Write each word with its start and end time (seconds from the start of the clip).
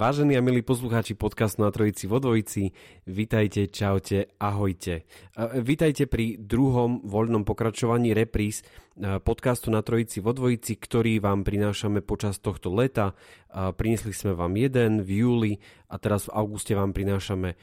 Vážení 0.00 0.32
a 0.32 0.40
milí 0.40 0.64
poslucháči 0.64 1.12
podcastu 1.12 1.60
na 1.60 1.68
Trojici 1.68 2.08
vo 2.08 2.16
Dvojici, 2.16 2.72
vitajte, 3.04 3.68
čaute, 3.68 4.32
ahojte. 4.40 5.04
Vítajte 5.60 6.08
pri 6.08 6.40
druhom 6.40 7.04
voľnom 7.04 7.44
pokračovaní 7.44 8.16
repríz 8.16 8.64
podcastu 8.96 9.68
na 9.68 9.84
Trojici 9.84 10.24
vo 10.24 10.32
Dvojici, 10.32 10.80
ktorý 10.80 11.20
vám 11.20 11.44
prinášame 11.44 12.00
počas 12.00 12.40
tohto 12.40 12.72
leta. 12.72 13.12
Priniesli 13.52 14.16
sme 14.16 14.32
vám 14.32 14.56
jeden 14.56 15.04
v 15.04 15.20
júli 15.20 15.52
a 15.90 15.98
teraz 15.98 16.30
v 16.30 16.38
auguste 16.38 16.78
vám 16.78 16.94
prinášame 16.94 17.58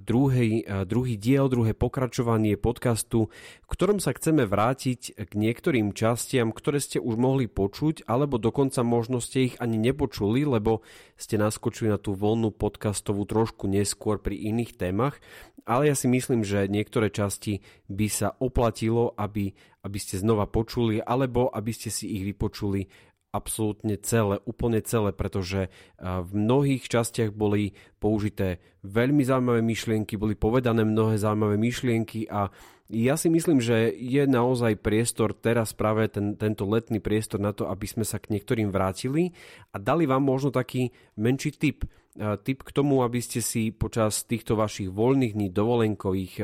druhý, 0.00 0.64
druhý 0.88 1.14
diel, 1.20 1.52
druhé 1.52 1.76
pokračovanie 1.76 2.56
podcastu, 2.56 3.28
v 3.62 3.68
ktorom 3.68 4.00
sa 4.00 4.16
chceme 4.16 4.48
vrátiť 4.48 5.28
k 5.28 5.32
niektorým 5.36 5.92
častiam, 5.92 6.48
ktoré 6.48 6.80
ste 6.80 6.96
už 6.96 7.20
mohli 7.20 7.44
počuť, 7.44 8.08
alebo 8.08 8.40
dokonca 8.40 8.80
možno 8.80 9.20
ste 9.20 9.52
ich 9.52 9.54
ani 9.60 9.76
nepočuli, 9.76 10.48
lebo 10.48 10.80
ste 11.20 11.36
naskočili 11.36 11.92
na 11.92 12.00
tú 12.00 12.16
voľnú 12.16 12.56
podcastovú 12.56 13.28
trošku 13.28 13.68
neskôr 13.68 14.16
pri 14.16 14.40
iných 14.48 14.80
témach, 14.80 15.20
ale 15.68 15.92
ja 15.92 15.94
si 15.94 16.08
myslím, 16.08 16.48
že 16.48 16.64
niektoré 16.64 17.12
časti 17.12 17.60
by 17.92 18.08
sa 18.08 18.32
oplatilo, 18.40 19.12
aby, 19.20 19.52
aby 19.84 19.98
ste 20.00 20.16
znova 20.16 20.48
počuli, 20.48 20.96
alebo 20.96 21.52
aby 21.52 21.76
ste 21.76 21.92
si 21.92 22.08
ich 22.08 22.24
vypočuli 22.24 22.88
absolútne 23.28 24.00
celé, 24.00 24.40
úplne 24.48 24.80
celé, 24.80 25.12
pretože 25.12 25.68
v 26.00 26.30
mnohých 26.32 26.88
častiach 26.88 27.36
boli 27.36 27.76
použité 28.00 28.58
veľmi 28.88 29.20
zaujímavé 29.20 29.60
myšlienky, 29.60 30.16
boli 30.16 30.32
povedané 30.32 30.84
mnohé 30.84 31.20
zaujímavé 31.20 31.60
myšlienky 31.60 32.24
a 32.32 32.48
ja 32.88 33.20
si 33.20 33.28
myslím, 33.28 33.60
že 33.60 33.92
je 33.92 34.24
naozaj 34.24 34.80
priestor 34.80 35.36
teraz 35.36 35.76
práve 35.76 36.08
ten, 36.08 36.40
tento 36.40 36.64
letný 36.64 37.04
priestor 37.04 37.36
na 37.36 37.52
to, 37.52 37.68
aby 37.68 37.84
sme 37.84 38.00
sa 38.00 38.16
k 38.16 38.32
niektorým 38.32 38.72
vrátili 38.72 39.36
a 39.72 39.76
dali 39.76 40.08
vám 40.08 40.24
možno 40.24 40.48
taký 40.48 40.88
menší 41.20 41.52
tip 41.52 41.84
tip 42.16 42.66
k 42.66 42.74
tomu, 42.74 43.06
aby 43.06 43.22
ste 43.22 43.38
si 43.38 43.70
počas 43.70 44.26
týchto 44.26 44.58
vašich 44.58 44.90
voľných 44.90 45.38
dní, 45.38 45.48
dovolenkových, 45.54 46.42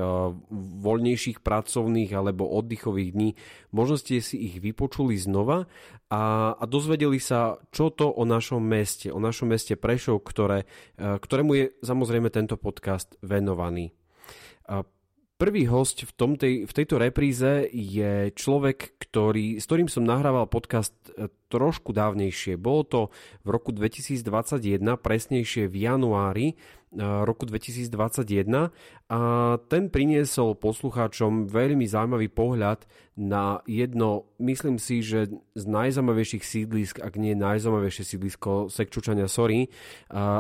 voľnejších 0.84 1.42
pracovných 1.42 2.14
alebo 2.14 2.46
oddychových 2.46 3.10
dní, 3.10 3.30
možno 3.74 3.98
ste 3.98 4.22
si 4.22 4.38
ich 4.38 4.62
vypočuli 4.62 5.18
znova 5.18 5.66
a, 6.12 6.54
a 6.54 6.64
dozvedeli 6.70 7.18
sa, 7.18 7.58
čo 7.74 7.90
to 7.90 8.06
o 8.06 8.22
našom 8.22 8.62
meste, 8.62 9.10
o 9.10 9.18
našom 9.18 9.50
meste 9.50 9.74
Prešov, 9.74 10.22
ktoré, 10.22 10.68
ktorému 10.94 11.52
je 11.58 11.64
samozrejme 11.82 12.30
tento 12.30 12.54
podcast 12.54 13.18
venovaný. 13.18 13.90
Prvý 15.45 15.69
host 15.69 16.09
v, 16.09 16.12
tom 16.17 16.41
tej, 16.41 16.64
v 16.64 16.73
tejto 16.73 16.97
repríze 16.97 17.69
je 17.69 18.33
človek, 18.33 18.97
ktorý, 18.97 19.61
s 19.61 19.69
ktorým 19.69 19.92
som 19.92 20.00
nahrával 20.00 20.48
podcast 20.48 20.97
e, 21.12 21.28
trošku 21.53 21.93
dávnejšie. 21.93 22.56
Bolo 22.56 22.82
to 22.88 23.00
v 23.44 23.53
roku 23.53 23.69
2021, 23.69 24.25
presnejšie 24.97 25.69
v 25.69 25.77
januári 25.84 26.47
e, 26.49 26.54
roku 27.28 27.44
2021 27.44 28.72
a 29.12 29.21
ten 29.69 29.93
priniesol 29.93 30.56
poslucháčom 30.56 31.53
veľmi 31.53 31.84
zaujímavý 31.84 32.33
pohľad 32.33 32.88
na 33.21 33.60
jedno, 33.69 34.25
myslím 34.41 34.81
si, 34.81 35.04
že 35.04 35.28
z 35.53 35.65
najzaujímavejších 35.69 36.41
sídlisk, 36.41 37.04
ak 37.04 37.21
nie 37.21 37.37
najzaujímavejšie 37.37 38.16
sídlisko 38.16 38.72
Sekčučania, 38.72 39.28
sorry, 39.28 39.69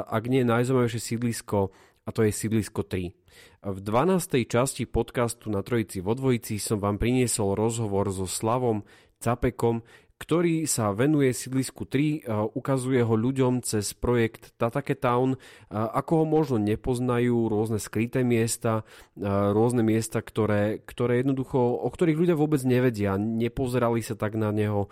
ak 0.08 0.24
nie 0.32 0.48
najzaujímavejšie 0.48 1.12
sídlisko 1.12 1.76
a 2.04 2.12
to 2.12 2.20
je 2.24 2.32
sídlisko 2.32 2.84
3. 2.84 3.16
V 3.64 3.78
12. 3.80 4.44
časti 4.44 4.84
podcastu 4.84 5.48
na 5.48 5.64
Trojici 5.64 6.04
vo 6.04 6.12
Dvojici 6.12 6.60
som 6.60 6.76
vám 6.76 7.00
priniesol 7.00 7.56
rozhovor 7.56 8.12
so 8.12 8.28
Slavom 8.28 8.84
Capekom, 9.24 9.80
ktorý 10.20 10.68
sa 10.68 10.92
venuje 10.92 11.32
sídlisku 11.32 11.88
3, 11.88 12.54
ukazuje 12.54 13.02
ho 13.02 13.14
ľuďom 13.18 13.64
cez 13.64 13.96
projekt 13.96 14.52
Tatake 14.60 14.94
Town, 14.94 15.40
ako 15.72 16.22
ho 16.22 16.24
možno 16.28 16.56
nepoznajú, 16.60 17.50
rôzne 17.50 17.80
skryté 17.82 18.22
miesta, 18.22 18.86
rôzne 19.18 19.82
miesta, 19.82 20.22
ktoré, 20.22 20.84
ktoré 20.86 21.24
jednoducho, 21.24 21.58
o 21.58 21.88
ktorých 21.88 22.20
ľudia 22.20 22.36
vôbec 22.38 22.62
nevedia, 22.62 23.18
nepozerali 23.18 24.04
sa 24.04 24.14
tak 24.14 24.38
na 24.38 24.54
neho, 24.54 24.86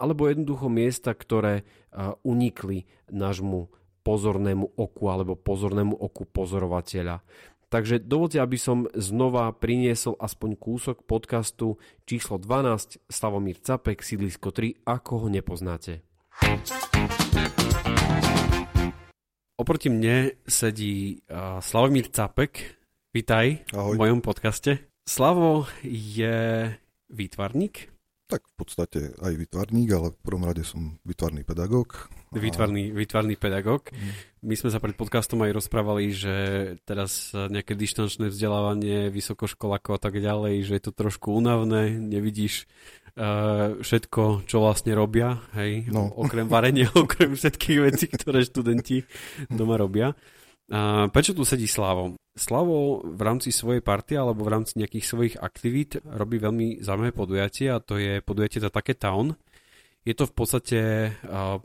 alebo 0.00 0.26
jednoducho 0.26 0.66
miesta, 0.72 1.14
ktoré 1.14 1.62
unikli 2.26 2.90
nášmu 3.12 3.70
pozornému 4.00 4.76
oku 4.76 5.04
alebo 5.08 5.36
pozornému 5.36 5.96
oku 5.96 6.24
pozorovateľa. 6.28 7.20
Takže 7.70 8.02
dovolte, 8.02 8.42
aby 8.42 8.58
som 8.58 8.90
znova 8.98 9.46
priniesol 9.54 10.18
aspoň 10.18 10.58
kúsok 10.58 11.06
podcastu 11.06 11.78
číslo 12.02 12.42
12 12.42 12.98
Slavomír 13.06 13.62
Capek, 13.62 14.02
sídlisko 14.02 14.50
3, 14.50 14.82
ako 14.82 15.12
ho 15.22 15.26
nepoznáte. 15.30 16.02
Oproti 19.54 19.86
mne 19.86 20.34
sedí 20.48 21.22
uh, 21.30 21.62
Slavomír 21.62 22.10
Capek. 22.10 22.80
Vítaj 23.14 23.62
Ahoj. 23.70 23.94
v 23.94 24.02
mojom 24.02 24.20
podcaste. 24.24 24.90
Slavo 25.06 25.70
je 25.86 26.70
výtvarník. 27.06 27.99
Tak 28.30 28.46
v 28.46 28.54
podstate 28.54 29.00
aj 29.18 29.32
výtvarník, 29.34 29.90
ale 29.90 30.14
v 30.14 30.18
prvom 30.22 30.46
rade 30.46 30.62
som 30.62 31.02
výtvarný 31.02 31.42
pedagóg 31.42 32.08
Výtvarný, 32.30 32.94
výtvarný 32.94 33.34
pedagóg. 33.34 33.90
Mm. 33.90 34.14
My 34.46 34.54
sme 34.54 34.70
sa 34.70 34.78
pred 34.78 34.94
podcastom 34.94 35.42
aj 35.42 35.50
rozprávali, 35.50 36.14
že 36.14 36.34
teraz 36.86 37.34
nejaké 37.34 37.74
dištančné 37.74 38.30
vzdelávanie, 38.30 39.10
vysokoškolákov 39.10 39.98
a 39.98 40.00
tak 40.00 40.22
ďalej, 40.22 40.62
že 40.62 40.72
je 40.78 40.82
to 40.86 40.92
trošku 40.94 41.34
únavné, 41.34 41.98
nevidíš 41.98 42.70
uh, 43.18 43.74
všetko, 43.82 44.46
čo 44.46 44.62
vlastne 44.62 44.94
robia, 44.94 45.42
hej, 45.58 45.90
no. 45.90 46.06
okrem 46.14 46.46
varenia, 46.46 46.86
okrem 47.02 47.34
všetkých 47.34 47.78
vecí, 47.82 48.06
ktoré 48.06 48.46
študenti 48.46 49.02
doma 49.50 49.74
robia. 49.74 50.14
Uh, 50.70 51.10
prečo 51.10 51.34
tu 51.34 51.42
sedí 51.42 51.66
Slavo? 51.66 52.14
Slavo 52.40 53.04
v 53.04 53.20
rámci 53.20 53.52
svojej 53.52 53.84
partie 53.84 54.16
alebo 54.16 54.48
v 54.48 54.52
rámci 54.56 54.80
nejakých 54.80 55.04
svojich 55.04 55.36
aktivít 55.36 56.00
robí 56.08 56.40
veľmi 56.40 56.80
zaujímavé 56.80 57.12
podujatie 57.12 57.68
a 57.68 57.84
to 57.84 58.00
je 58.00 58.24
podujatie 58.24 58.64
za 58.64 58.72
také 58.72 58.96
Town, 58.96 59.36
je 60.00 60.16
to 60.16 60.24
v 60.24 60.32
podstate 60.32 60.80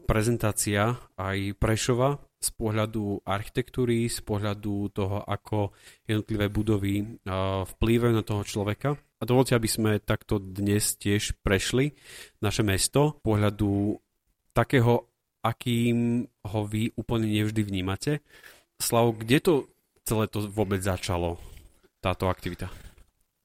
prezentácia 0.03 0.99
aj 1.15 1.55
Prešova 1.55 2.19
z 2.35 2.49
pohľadu 2.51 3.23
architektúry, 3.23 4.11
z 4.11 4.19
pohľadu 4.19 4.91
toho, 4.91 5.23
ako 5.23 5.71
jednotlivé 6.03 6.51
budovy 6.51 7.23
vplývajú 7.63 8.11
na 8.11 8.27
toho 8.27 8.43
človeka. 8.43 8.99
A 8.99 9.23
dovolte, 9.23 9.55
aby 9.55 9.71
sme 9.71 10.03
takto 10.03 10.43
dnes 10.43 10.99
tiež 10.99 11.39
prešli 11.39 11.95
naše 12.43 12.67
mesto 12.67 13.15
z 13.17 13.23
pohľadu 13.23 13.95
takého, 14.51 15.07
akým 15.39 16.27
ho 16.27 16.61
vy 16.67 16.91
úplne 16.99 17.31
nevždy 17.31 17.63
vnímate. 17.63 18.19
Slav, 18.75 19.15
kde 19.15 19.39
to 19.39 19.53
celé 20.05 20.29
to 20.29 20.45
vôbec 20.47 20.79
začalo, 20.79 21.41
táto 21.99 22.29
aktivita? 22.29 22.69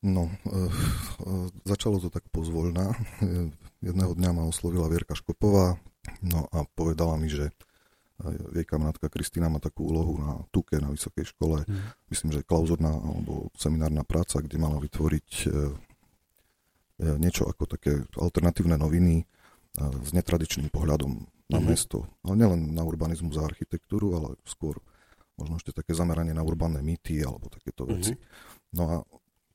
No, 0.04 0.28
e, 0.28 0.56
e, 0.56 1.32
začalo 1.64 2.00
to 2.00 2.08
tak 2.12 2.24
pozvoľná 2.32 2.92
jedného 3.80 4.12
dňa 4.16 4.30
ma 4.36 4.44
oslovila 4.48 4.88
Vierka 4.88 5.16
Škopová 5.16 5.80
no 6.24 6.46
a 6.52 6.64
povedala 6.76 7.16
mi, 7.16 7.32
že 7.32 7.52
jej 8.52 8.68
kamarátka 8.68 9.08
Kristýna 9.08 9.48
má 9.48 9.56
takú 9.64 9.88
úlohu 9.88 10.20
na 10.20 10.44
Tuke, 10.52 10.76
na 10.76 10.92
vysokej 10.92 11.32
škole. 11.32 11.64
Mm. 11.64 11.88
Myslím, 12.12 12.30
že 12.36 12.44
klauzorná 12.44 12.92
alebo 12.92 13.48
seminárna 13.56 14.04
práca, 14.04 14.44
kde 14.44 14.60
mala 14.60 14.76
vytvoriť 14.76 15.28
e, 15.40 15.48
niečo 17.16 17.48
ako 17.48 17.64
také 17.64 18.04
alternatívne 18.20 18.76
noviny 18.76 19.24
e, 19.24 19.26
s 20.04 20.12
netradičným 20.12 20.68
pohľadom 20.68 21.12
na 21.48 21.58
mm. 21.60 21.64
mesto. 21.64 22.04
Ale 22.20 22.36
nielen 22.36 22.76
na 22.76 22.84
urbanizmus 22.84 23.40
a 23.40 23.48
architektúru, 23.48 24.12
ale 24.12 24.36
skôr 24.44 24.76
možno 25.40 25.56
ešte 25.56 25.72
také 25.72 25.96
zameranie 25.96 26.37
na 26.37 26.44
urbané 26.44 26.84
mýty 26.84 27.25
alebo 27.25 27.48
takéto 27.48 27.88
veci. 27.88 28.12
Mm. 28.12 28.20
No 28.76 28.82
a 28.84 28.94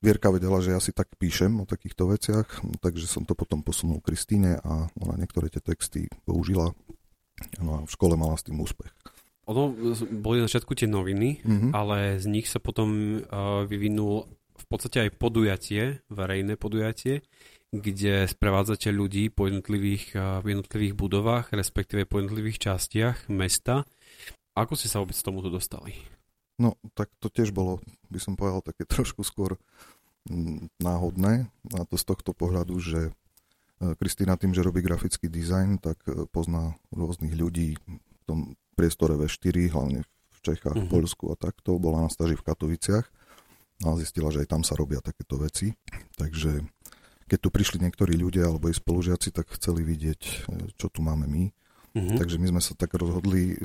Vierka 0.01 0.29
vedela, 0.29 0.61
že 0.61 0.73
ja 0.75 0.81
si 0.81 0.93
tak 0.93 1.09
píšem 1.17 1.49
o 1.61 1.65
takýchto 1.65 2.05
veciach, 2.09 2.61
takže 2.83 3.05
som 3.09 3.25
to 3.25 3.33
potom 3.33 3.61
posunul 3.65 4.01
Kristýne 4.05 4.57
a 4.61 4.85
ona 5.01 5.13
niektoré 5.17 5.49
tie 5.49 5.63
texty 5.63 6.05
použila. 6.27 6.73
No 7.57 7.69
a 7.71 7.79
v 7.85 7.89
škole 7.89 8.13
mala 8.13 8.37
s 8.37 8.45
tým 8.45 8.59
úspech. 8.59 8.91
ono 9.45 9.77
boli 10.09 10.41
na 10.41 10.49
začiatku 10.49 10.73
tie 10.73 10.89
noviny, 10.89 11.45
Mhm. 11.45 11.69
ale 11.69 12.17
z 12.17 12.25
nich 12.29 12.49
sa 12.49 12.57
potom 12.57 13.21
uh, 13.21 13.61
vyvinul 13.69 14.25
v 14.57 14.65
podstate 14.65 15.05
aj 15.05 15.17
podujatie, 15.21 16.01
verejné 16.09 16.57
podujatie, 16.57 17.21
kde 17.69 18.25
sprevádzate 18.25 18.89
ľudí 18.89 19.29
po 19.29 19.45
jednotlivých, 19.45 20.17
uh, 20.17 20.41
v 20.41 20.57
jednotlivých 20.57 20.93
budovách, 20.97 21.53
respektíve 21.53 22.09
po 22.09 22.21
jednotlivých 22.21 22.57
častiach 22.57 23.29
mesta. 23.29 23.85
Ako 24.55 24.79
ste 24.79 24.87
sa 24.87 25.03
vôbec 25.03 25.15
tomuto 25.19 25.51
dostali? 25.51 25.91
No, 26.55 26.79
tak 26.95 27.11
to 27.19 27.27
tiež 27.27 27.51
bolo, 27.51 27.83
by 28.07 28.19
som 28.23 28.39
povedal, 28.39 28.63
také 28.63 28.87
trošku 28.93 29.21
skôr 29.27 29.59
mm, 30.31 30.71
náhodné. 30.79 31.51
A 31.75 31.83
to 31.83 31.99
z 31.99 32.05
tohto 32.07 32.31
pohľadu, 32.31 32.79
že 32.79 33.11
e, 33.11 33.11
Kristýna 33.99 34.39
tým, 34.39 34.55
že 34.55 34.63
robí 34.63 34.79
grafický 34.79 35.27
dizajn, 35.27 35.83
tak 35.83 35.99
e, 36.07 36.23
pozná 36.31 36.79
rôznych 36.95 37.35
ľudí 37.35 37.75
v 37.75 38.23
tom 38.23 38.39
priestore 38.79 39.19
V4, 39.19 39.75
hlavne 39.75 40.07
v 40.07 40.39
Čechách, 40.39 40.79
Mhm. 40.79 40.83
v 40.87 40.91
Poľsku 40.91 41.23
a 41.31 41.35
takto. 41.35 41.75
Bola 41.75 42.07
na 42.07 42.09
staži 42.09 42.39
v 42.39 42.45
Katoviciach 42.47 43.05
a 43.83 43.91
zistila, 43.99 44.31
že 44.31 44.47
aj 44.47 44.55
tam 44.55 44.63
sa 44.63 44.79
robia 44.79 45.03
takéto 45.03 45.35
veci. 45.35 45.75
Takže 46.15 46.63
keď 47.27 47.39
tu 47.43 47.49
prišli 47.51 47.83
niektorí 47.83 48.15
ľudia 48.15 48.47
alebo 48.47 48.71
aj 48.71 48.79
spolužiaci, 48.79 49.35
tak 49.35 49.51
chceli 49.59 49.83
vidieť, 49.83 50.21
e, 50.23 50.33
čo 50.79 50.87
tu 50.87 51.03
máme 51.03 51.27
my. 51.27 51.51
Mhm. 51.95 52.19
Takže 52.19 52.35
my 52.35 52.47
sme 52.51 52.61
sa 52.61 52.75
tak 52.75 52.91
rozhodli 52.93 53.55
e, 53.55 53.57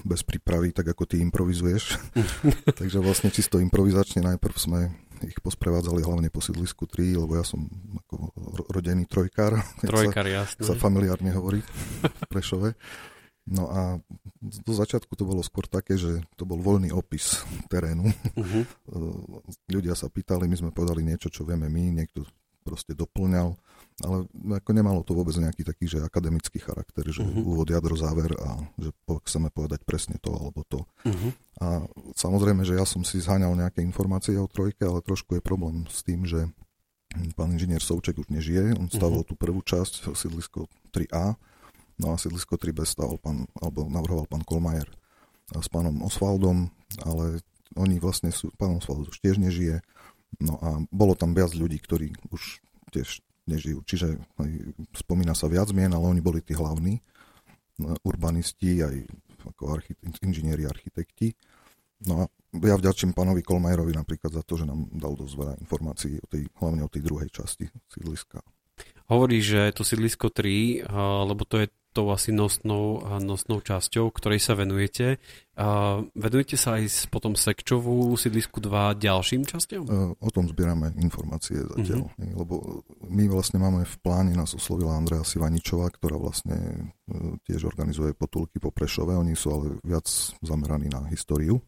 bez 0.00 0.24
prípravy, 0.24 0.72
tak 0.72 0.88
ako 0.88 1.04
ty 1.04 1.20
improvizuješ. 1.20 2.00
Takže 2.80 2.98
vlastne 2.98 3.28
čisto 3.28 3.60
improvizačne 3.60 4.24
najprv 4.24 4.56
sme 4.56 4.80
ich 5.20 5.36
posprevádzali 5.42 6.00
hlavne 6.00 6.32
po 6.32 6.40
sídlisku 6.40 6.88
3, 6.88 7.20
lebo 7.20 7.36
ja 7.36 7.44
som 7.44 7.68
ako 8.06 8.14
ro- 8.32 8.68
rodený 8.72 9.04
trojkár, 9.04 9.60
jak 9.84 9.90
Trojkar, 9.90 10.24
sa, 10.24 10.32
jasné. 10.46 10.62
sa 10.64 10.74
familiárne 10.78 11.34
hovorí 11.36 11.60
v 11.60 12.22
Prešove. 12.24 12.72
No 13.48 13.68
a 13.68 13.96
do 14.40 14.72
začiatku 14.72 15.12
to 15.16 15.24
bolo 15.24 15.40
skôr 15.40 15.64
také, 15.64 15.96
že 15.96 16.20
to 16.36 16.44
bol 16.44 16.60
voľný 16.60 16.92
opis 16.92 17.44
terénu. 17.68 18.08
E, 18.08 18.14
Ľudia 19.68 19.92
sa 19.92 20.08
pýtali, 20.08 20.48
my 20.48 20.56
sme 20.56 20.70
povedali 20.72 21.04
niečo, 21.04 21.28
čo 21.28 21.44
vieme 21.44 21.68
my, 21.68 22.00
niekto 22.00 22.24
proste 22.64 22.92
doplňal, 22.92 23.56
ale 23.98 24.30
ako 24.30 24.70
nemalo 24.70 25.02
to 25.02 25.10
vôbec 25.10 25.34
nejaký 25.34 25.66
taký, 25.66 25.90
že 25.90 25.98
akademický 25.98 26.62
charakter, 26.62 27.02
že 27.10 27.26
Mhm. 27.26 27.42
úvod, 27.42 27.66
jadro, 27.66 27.98
záver 27.98 28.30
a 28.38 28.62
že 28.78 28.94
po- 29.02 29.18
chceme 29.26 29.50
povedať 29.50 29.82
presne 29.82 30.16
to 30.22 30.30
alebo 30.30 30.62
to. 30.66 30.86
Mhm. 31.02 31.28
A 31.58 31.66
samozrejme, 32.14 32.62
že 32.62 32.78
ja 32.78 32.86
som 32.86 33.02
si 33.02 33.18
zháňal 33.18 33.58
nejaké 33.58 33.82
informácie 33.82 34.38
o 34.38 34.46
trojke, 34.46 34.86
ale 34.86 35.02
trošku 35.02 35.34
je 35.34 35.42
problém 35.42 35.82
s 35.90 36.06
tým, 36.06 36.22
že 36.22 36.46
pán 37.34 37.50
inžinier 37.50 37.82
Souček 37.82 38.20
už 38.20 38.30
nežije, 38.30 38.78
on 38.78 38.86
stavol 38.86 39.26
tú 39.26 39.34
prvú 39.34 39.64
časť, 39.66 40.14
sídlisko 40.14 40.70
3A, 40.94 41.34
no 41.98 42.14
a 42.14 42.20
sídlisko 42.20 42.54
3B 42.54 42.86
stavol 42.86 43.18
pán, 43.18 43.50
alebo 43.58 43.90
navrhoval 43.90 44.30
pán 44.30 44.46
Kolmajer 44.46 44.86
s 45.50 45.66
pánom 45.66 45.98
Osvaldom, 46.04 46.70
ale 47.02 47.42
oni 47.74 47.98
vlastne 47.98 48.30
sú, 48.30 48.52
pán 48.54 48.76
Osvald 48.78 49.08
už 49.10 49.18
tiež 49.18 49.40
nežije, 49.42 49.82
no 50.38 50.54
a 50.62 50.68
bolo 50.92 51.16
tam 51.18 51.34
viac 51.34 51.50
ľudí, 51.56 51.80
ktorí 51.82 52.12
už 52.30 52.60
tiež 52.92 53.24
nežijú, 53.48 53.80
čiže 53.82 54.20
spomína 54.92 55.32
sa 55.32 55.48
viac 55.48 55.72
mien, 55.72 55.90
ale 55.90 56.04
oni 56.04 56.20
boli 56.20 56.44
tí 56.44 56.52
hlavní, 56.52 57.00
no, 57.80 57.96
urbanisti, 58.04 58.84
aj 58.84 58.96
ako 59.48 59.62
archite- 59.72 60.20
inžinieri, 60.20 60.68
architekti. 60.68 61.32
No 62.06 62.22
a 62.22 62.24
ja 62.62 62.78
vďačím 62.78 63.16
pánovi 63.16 63.42
Kolmajerovi 63.42 63.96
napríklad 63.96 64.30
za 64.30 64.42
to, 64.46 64.60
že 64.60 64.68
nám 64.68 64.86
dal 64.94 65.18
dosť 65.18 65.34
veľa 65.34 65.54
informácií, 65.64 66.20
o 66.20 66.26
tej, 66.28 66.46
hlavne 66.60 66.86
o 66.86 66.92
tej 66.92 67.02
druhej 67.02 67.30
časti 67.32 67.66
sídliska. 67.90 68.44
Hovorí, 69.08 69.40
že 69.40 69.72
to 69.72 69.82
sídlisko 69.82 70.30
3, 70.30 70.84
a, 70.84 71.24
lebo 71.26 71.42
to 71.48 71.64
je 71.64 71.66
tou 71.92 72.12
asi 72.12 72.30
nosnou, 72.30 73.02
nosnou 73.18 73.58
časťou, 73.64 74.12
ktorej 74.12 74.40
sa 74.42 74.54
venujete. 74.54 75.18
A, 75.58 75.98
venujete 76.14 76.54
sa 76.54 76.78
aj 76.78 77.10
potom 77.10 77.34
sekčovú 77.34 78.14
sídlisku 78.14 78.62
2 78.62 79.00
ďalším 79.00 79.42
časťom? 79.48 79.82
E, 79.88 79.90
O 80.18 80.30
tom 80.30 80.46
zbierame 80.46 80.94
informácie 81.00 81.58
zatiaľ, 81.64 82.06
mm-hmm. 82.06 82.32
lebo 82.38 82.84
my 83.08 83.24
vlastne 83.26 83.58
máme 83.58 83.82
v 83.82 83.96
pláne, 84.04 84.36
nás 84.36 84.54
oslovila 84.54 84.94
Andrea 84.94 85.26
Sivaničová, 85.26 85.90
ktorá 85.90 86.20
vlastne 86.20 86.92
e, 87.08 87.38
tiež 87.48 87.66
organizuje 87.66 88.14
potulky 88.14 88.62
po 88.62 88.70
Prešove, 88.70 89.16
oni 89.16 89.34
sú 89.34 89.50
ale 89.54 89.82
viac 89.82 90.06
zameraní 90.44 90.86
na 90.92 91.08
históriu, 91.10 91.58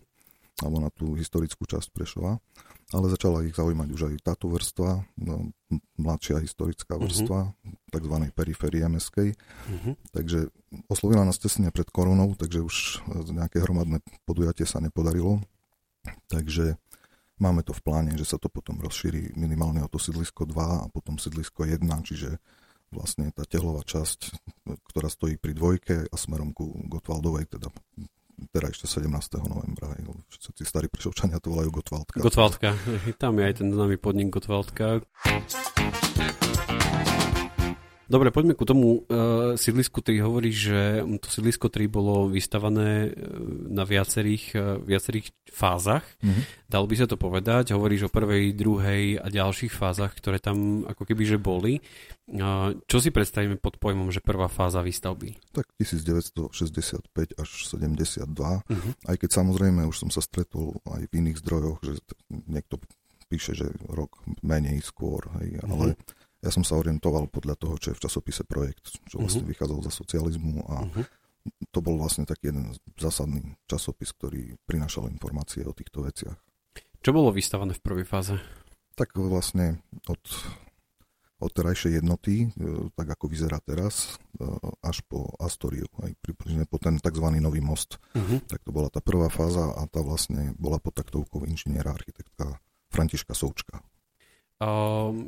alebo 0.60 0.76
na 0.80 0.90
tú 0.92 1.16
historickú 1.16 1.64
časť 1.64 1.88
Prešova, 1.92 2.36
ale 2.90 3.06
začala 3.08 3.46
ich 3.46 3.56
zaujímať 3.56 3.88
už 3.90 4.02
aj 4.12 4.14
táto 4.20 4.50
vrstva, 4.50 5.04
no, 5.16 5.54
mladšia 5.96 6.42
historická 6.42 6.98
Mhm. 6.98 7.02
vrstva, 7.06 7.40
tzv. 7.92 8.14
periférie 8.34 8.84
meskej. 8.88 9.32
Mhm. 9.70 9.90
Takže 10.12 10.52
oslovila 10.90 11.24
nás 11.24 11.38
tesne 11.40 11.72
pred 11.72 11.88
koronou, 11.88 12.34
takže 12.36 12.60
už 12.60 12.76
nejaké 13.32 13.62
hromadné 13.62 14.04
podujatie 14.28 14.66
sa 14.66 14.82
nepodarilo. 14.82 15.40
Takže 16.32 16.76
máme 17.40 17.60
to 17.64 17.72
v 17.72 17.82
pláne, 17.84 18.12
že 18.16 18.24
sa 18.24 18.36
to 18.36 18.48
potom 18.52 18.80
rozšíri 18.80 19.36
minimálne 19.36 19.80
o 19.84 19.88
to 19.88 19.96
sídlisko 20.00 20.44
2 20.44 20.84
a 20.84 20.86
potom 20.92 21.16
sídlisko 21.16 21.64
1, 21.64 22.04
čiže 22.04 22.36
vlastne 22.90 23.30
tá 23.30 23.46
tehlová 23.46 23.86
časť, 23.86 24.34
ktorá 24.90 25.06
stojí 25.06 25.38
pri 25.38 25.54
dvojke 25.54 26.10
a 26.10 26.16
smerom 26.18 26.50
ku 26.50 26.74
Gotwaldovej, 26.90 27.46
teda 27.46 27.70
teda 28.48 28.72
ešte 28.72 28.88
17. 28.88 29.12
novembra. 29.44 29.92
hej, 29.92 30.08
Všetci 30.32 30.62
starí 30.64 30.86
prešovčania 30.88 31.36
to 31.42 31.52
volajú 31.52 31.68
Gotwaldka. 31.82 32.24
Gotwaldka. 32.24 32.72
Tam 33.20 33.36
je 33.36 33.44
aj 33.44 33.54
ten 33.60 33.68
známy 33.68 34.00
podnik 34.00 34.32
Gotwaldka. 34.32 35.04
Dobre, 38.10 38.34
poďme 38.34 38.58
ku 38.58 38.66
tomu 38.66 39.06
uh, 39.06 39.54
sídlisku 39.54 40.02
3. 40.02 40.18
Hovorí, 40.18 40.50
že 40.50 41.06
to 41.22 41.30
sídlisko 41.30 41.70
3 41.70 41.86
bolo 41.86 42.26
vystavané 42.26 43.06
uh, 43.06 43.14
na 43.70 43.86
viacerých, 43.86 44.44
uh, 44.58 44.62
viacerých 44.82 45.30
fázach. 45.46 46.02
Mhm. 46.18 46.66
Dalo 46.66 46.90
by 46.90 46.94
sa 46.98 47.06
to 47.06 47.14
povedať. 47.14 47.70
Hovoríš 47.70 48.10
o 48.10 48.10
prvej, 48.10 48.50
druhej 48.58 49.22
a 49.22 49.30
ďalších 49.30 49.70
fázach, 49.70 50.10
ktoré 50.18 50.42
tam 50.42 50.82
ako 50.90 51.06
keby 51.06 51.22
že 51.22 51.38
boli. 51.38 51.78
Uh, 52.26 52.74
čo 52.90 52.98
si 52.98 53.14
predstavíme 53.14 53.62
pod 53.62 53.78
pojmom, 53.78 54.10
že 54.10 54.18
prvá 54.18 54.50
fáza 54.50 54.82
výstavby? 54.82 55.54
Tak 55.54 55.70
1965 55.78 57.14
až 57.38 57.48
72. 57.62 58.26
Uh-huh. 58.26 58.90
Aj 59.06 59.14
keď 59.14 59.30
samozrejme 59.38 59.86
už 59.86 59.94
som 60.02 60.10
sa 60.10 60.18
stretol 60.18 60.82
aj 60.90 61.06
v 61.06 61.12
iných 61.14 61.38
zdrojoch, 61.46 61.78
že 61.86 62.02
niekto 62.50 62.82
píše, 63.30 63.54
že 63.54 63.70
rok 63.86 64.18
menej 64.42 64.82
skôr, 64.82 65.22
hej, 65.38 65.62
Mhm. 65.62 65.70
ale 65.70 65.94
ja 66.40 66.50
som 66.50 66.64
sa 66.64 66.76
orientoval 66.76 67.28
podľa 67.28 67.54
toho, 67.56 67.76
čo 67.76 67.92
je 67.92 67.96
v 68.00 68.04
časopise 68.04 68.42
Projekt, 68.44 68.96
čo 69.06 69.20
vlastne 69.20 69.44
Mhm. 69.44 69.50
vychádzal 69.52 69.80
za 69.84 69.92
socializmu 69.92 70.64
a 70.66 70.76
Uh-huh. 70.88 71.04
to 71.68 71.78
bol 71.80 71.96
vlastne 71.96 72.24
taký 72.24 72.52
jeden 72.52 72.72
zásadný 72.96 73.56
časopis, 73.64 74.12
ktorý 74.16 74.56
prinášal 74.64 75.08
informácie 75.08 75.64
o 75.64 75.72
týchto 75.76 76.04
veciach. 76.04 76.36
Čo 77.00 77.10
bolo 77.12 77.32
vystavané 77.32 77.72
v 77.72 77.80
prvej 77.80 78.04
fáze? 78.04 78.36
Tak 78.92 79.16
vlastne 79.16 79.80
od, 80.04 80.20
od 81.40 81.50
terajšej 81.56 81.96
jednoty, 81.96 82.52
e, 82.52 82.92
tak 82.92 83.16
ako 83.16 83.32
vyzerá 83.32 83.56
teraz, 83.64 84.20
e, 84.36 84.44
až 84.84 85.00
po 85.08 85.32
Astoriu, 85.40 85.88
aj 86.04 86.12
približne 86.20 86.68
po 86.68 86.76
ten 86.76 87.00
tzv. 87.00 87.24
nový 87.40 87.64
most. 87.64 87.96
Uh-huh. 88.12 88.40
Tak 88.44 88.60
to 88.60 88.72
bola 88.72 88.92
tá 88.92 89.00
prvá 89.00 89.32
fáza 89.32 89.72
a 89.72 89.88
tá 89.88 90.04
vlastne 90.04 90.52
bola 90.60 90.76
pod 90.76 90.92
taktovkou 90.92 91.48
inžiniera 91.48 91.96
architektka 91.96 92.60
Františka 92.92 93.32
Součka. 93.32 93.80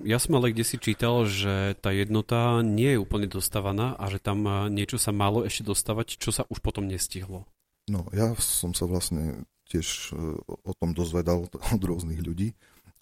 Ja 0.04 0.18
som 0.20 0.36
ale 0.36 0.52
kde 0.52 0.60
si 0.60 0.76
čítal, 0.76 1.24
že 1.24 1.72
tá 1.80 1.88
jednota 1.88 2.60
nie 2.60 2.92
je 2.92 3.00
úplne 3.00 3.24
dostávaná 3.24 3.96
a 3.96 4.12
že 4.12 4.20
tam 4.20 4.44
niečo 4.68 5.00
sa 5.00 5.08
malo 5.08 5.40
ešte 5.48 5.64
dostávať, 5.64 6.20
čo 6.20 6.36
sa 6.36 6.44
už 6.52 6.60
potom 6.60 6.84
nestihlo. 6.84 7.48
No, 7.88 8.04
ja 8.12 8.36
som 8.36 8.76
sa 8.76 8.84
vlastne 8.84 9.48
tiež 9.72 10.12
e, 10.12 10.36
o 10.44 10.72
tom 10.76 10.92
dozvedal 10.92 11.48
od 11.74 11.82
rôznych 11.82 12.20
ľudí 12.20 12.52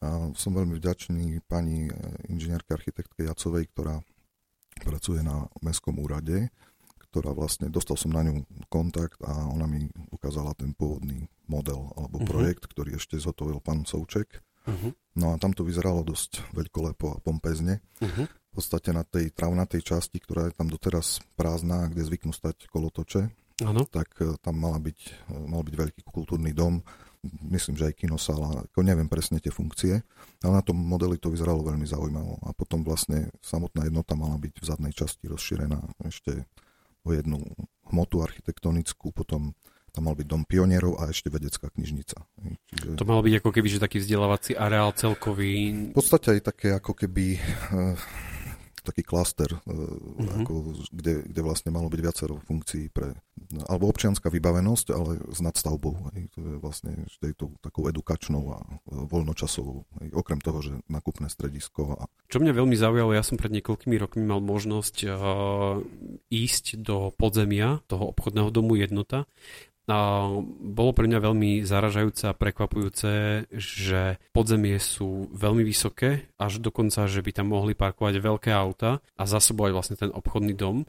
a 0.01 0.31
som 0.39 0.55
veľmi 0.55 0.79
vďačný 0.79 1.43
pani 1.51 1.91
e, 1.91 1.93
inžinierke 2.31 2.79
architektke 2.79 3.27
Jacovej, 3.27 3.67
ktorá 3.75 3.99
pracuje 4.81 5.21
na 5.21 5.51
Mestskom 5.61 5.99
úrade, 6.01 6.49
ktorá 7.11 7.35
vlastne, 7.35 7.69
dostal 7.69 7.99
som 7.99 8.15
na 8.15 8.23
ňu 8.23 8.47
kontakt 8.71 9.19
a 9.27 9.51
ona 9.51 9.67
mi 9.67 9.91
ukázala 10.15 10.55
ten 10.55 10.73
pôvodný 10.73 11.27
model 11.51 11.91
alebo 11.99 12.23
Mhm. 12.23 12.27
projekt, 12.31 12.71
ktorý 12.71 12.97
ešte 12.97 13.19
zhotovil 13.19 13.59
pán 13.59 13.83
Souček. 13.83 14.41
Uh-huh. 14.67 14.93
No 15.17 15.33
a 15.33 15.41
tam 15.41 15.57
to 15.57 15.65
vyzeralo 15.65 16.05
dosť 16.05 16.53
veľkolepo 16.53 17.07
a 17.17 17.21
pompezne. 17.23 17.81
Uh-huh. 18.01 18.27
v 18.27 18.53
podstate 18.53 18.91
na 18.91 19.07
tej 19.07 19.31
travnatej 19.31 19.87
časti, 19.87 20.19
ktorá 20.19 20.51
je 20.51 20.59
tam 20.59 20.67
doteraz 20.67 21.23
prázdna, 21.39 21.87
kde 21.87 22.03
zvyknú 22.03 22.35
stať 22.35 22.67
kolotoče, 22.67 23.31
Áno. 23.63 23.87
tak 23.87 24.11
e, 24.19 24.35
tam 24.43 24.59
mala 24.59 24.83
byť, 24.83 24.99
e, 25.31 25.37
mal 25.47 25.63
byť 25.63 25.75
veľký 25.79 26.03
kultúrny 26.03 26.51
dom, 26.51 26.83
myslím, 27.53 27.77
že 27.77 27.93
aj 27.93 28.01
kinosála, 28.01 28.65
ako 28.67 28.81
neviem 28.81 29.07
presne 29.07 29.39
tie 29.39 29.53
funkcie, 29.53 30.01
ale 30.41 30.53
na 30.57 30.65
tom 30.65 30.81
modeli 30.81 31.21
to 31.21 31.29
vyzeralo 31.29 31.61
veľmi 31.63 31.85
zaujímavo. 31.85 32.41
A 32.49 32.57
potom 32.57 32.81
vlastne 32.81 33.29
samotná 33.45 33.85
jednota 33.87 34.17
mala 34.17 34.41
byť 34.41 34.55
v 34.57 34.65
zadnej 34.65 34.93
časti 34.97 35.29
rozšírená 35.29 35.79
ešte 36.09 36.49
o 37.05 37.13
jednu 37.13 37.41
hmotu 37.93 38.25
architektonickú, 38.25 39.13
potom 39.13 39.53
tam 39.91 40.11
mal 40.11 40.15
byť 40.15 40.27
dom 40.27 40.43
pionierov 40.47 40.99
a 41.03 41.11
ešte 41.11 41.29
vedecká 41.29 41.69
knižnica. 41.71 42.17
Čiže... 42.71 42.97
To 42.97 43.05
malo 43.07 43.23
byť 43.27 43.35
ako 43.43 43.51
keby, 43.51 43.69
že 43.69 43.83
taký 43.83 43.99
vzdelávací 44.03 44.55
areál 44.55 44.95
celkový. 44.95 45.91
V 45.93 45.99
podstate 45.99 46.39
aj 46.39 46.43
také 46.47 46.69
ako 46.75 46.93
keby, 46.95 47.37
eh, 47.37 47.99
taký 48.81 49.05
klaster, 49.05 49.51
mm-hmm. 49.69 50.43
ako, 50.43 50.53
kde, 50.91 51.13
kde 51.29 51.41
vlastne 51.45 51.71
malo 51.71 51.93
byť 51.93 52.01
viacero 52.01 52.41
funkcií 52.41 52.89
pre, 52.89 53.13
alebo 53.69 53.93
občianská 53.93 54.33
vybavenosť, 54.33 54.87
ale 54.93 55.21
s 55.31 55.41
nadstavbou. 55.45 56.11
Hej, 56.17 56.33
to 56.33 56.39
je 56.41 56.55
vlastne 56.59 56.93
tejto 57.21 57.53
takou 57.61 57.87
edukačnou 57.87 58.57
a 58.57 58.59
voľnočasovou. 58.89 59.85
Hej, 60.01 60.09
okrem 60.17 60.41
toho, 60.41 60.59
že 60.65 60.73
nakupné 60.89 61.29
stredisko. 61.29 62.01
A... 62.01 62.09
Čo 62.33 62.41
mňa 62.41 62.57
veľmi 62.57 62.77
zaujalo, 62.77 63.13
ja 63.13 63.25
som 63.25 63.37
pred 63.37 63.53
niekoľkými 63.61 63.97
rokmi 64.01 64.25
mal 64.25 64.41
možnosť 64.41 64.97
uh, 65.07 65.15
ísť 66.33 66.81
do 66.81 67.13
podzemia 67.15 67.85
toho 67.87 68.11
obchodného 68.11 68.49
domu 68.49 68.81
Jednota 68.81 69.29
bolo 70.61 70.91
pre 70.95 71.11
mňa 71.11 71.19
veľmi 71.19 71.51
zaražajúce 71.67 72.31
a 72.31 72.37
prekvapujúce, 72.37 73.11
že 73.51 74.21
podzemie 74.31 74.79
sú 74.79 75.31
veľmi 75.35 75.67
vysoké, 75.67 76.31
až 76.39 76.63
dokonca, 76.63 77.11
že 77.11 77.25
by 77.25 77.31
tam 77.35 77.53
mohli 77.53 77.75
parkovať 77.75 78.15
veľké 78.23 78.51
auta 78.55 79.03
a 79.19 79.23
zasobovať 79.25 79.71
vlastne 79.75 79.97
ten 79.99 80.11
obchodný 80.13 80.55
dom. 80.55 80.87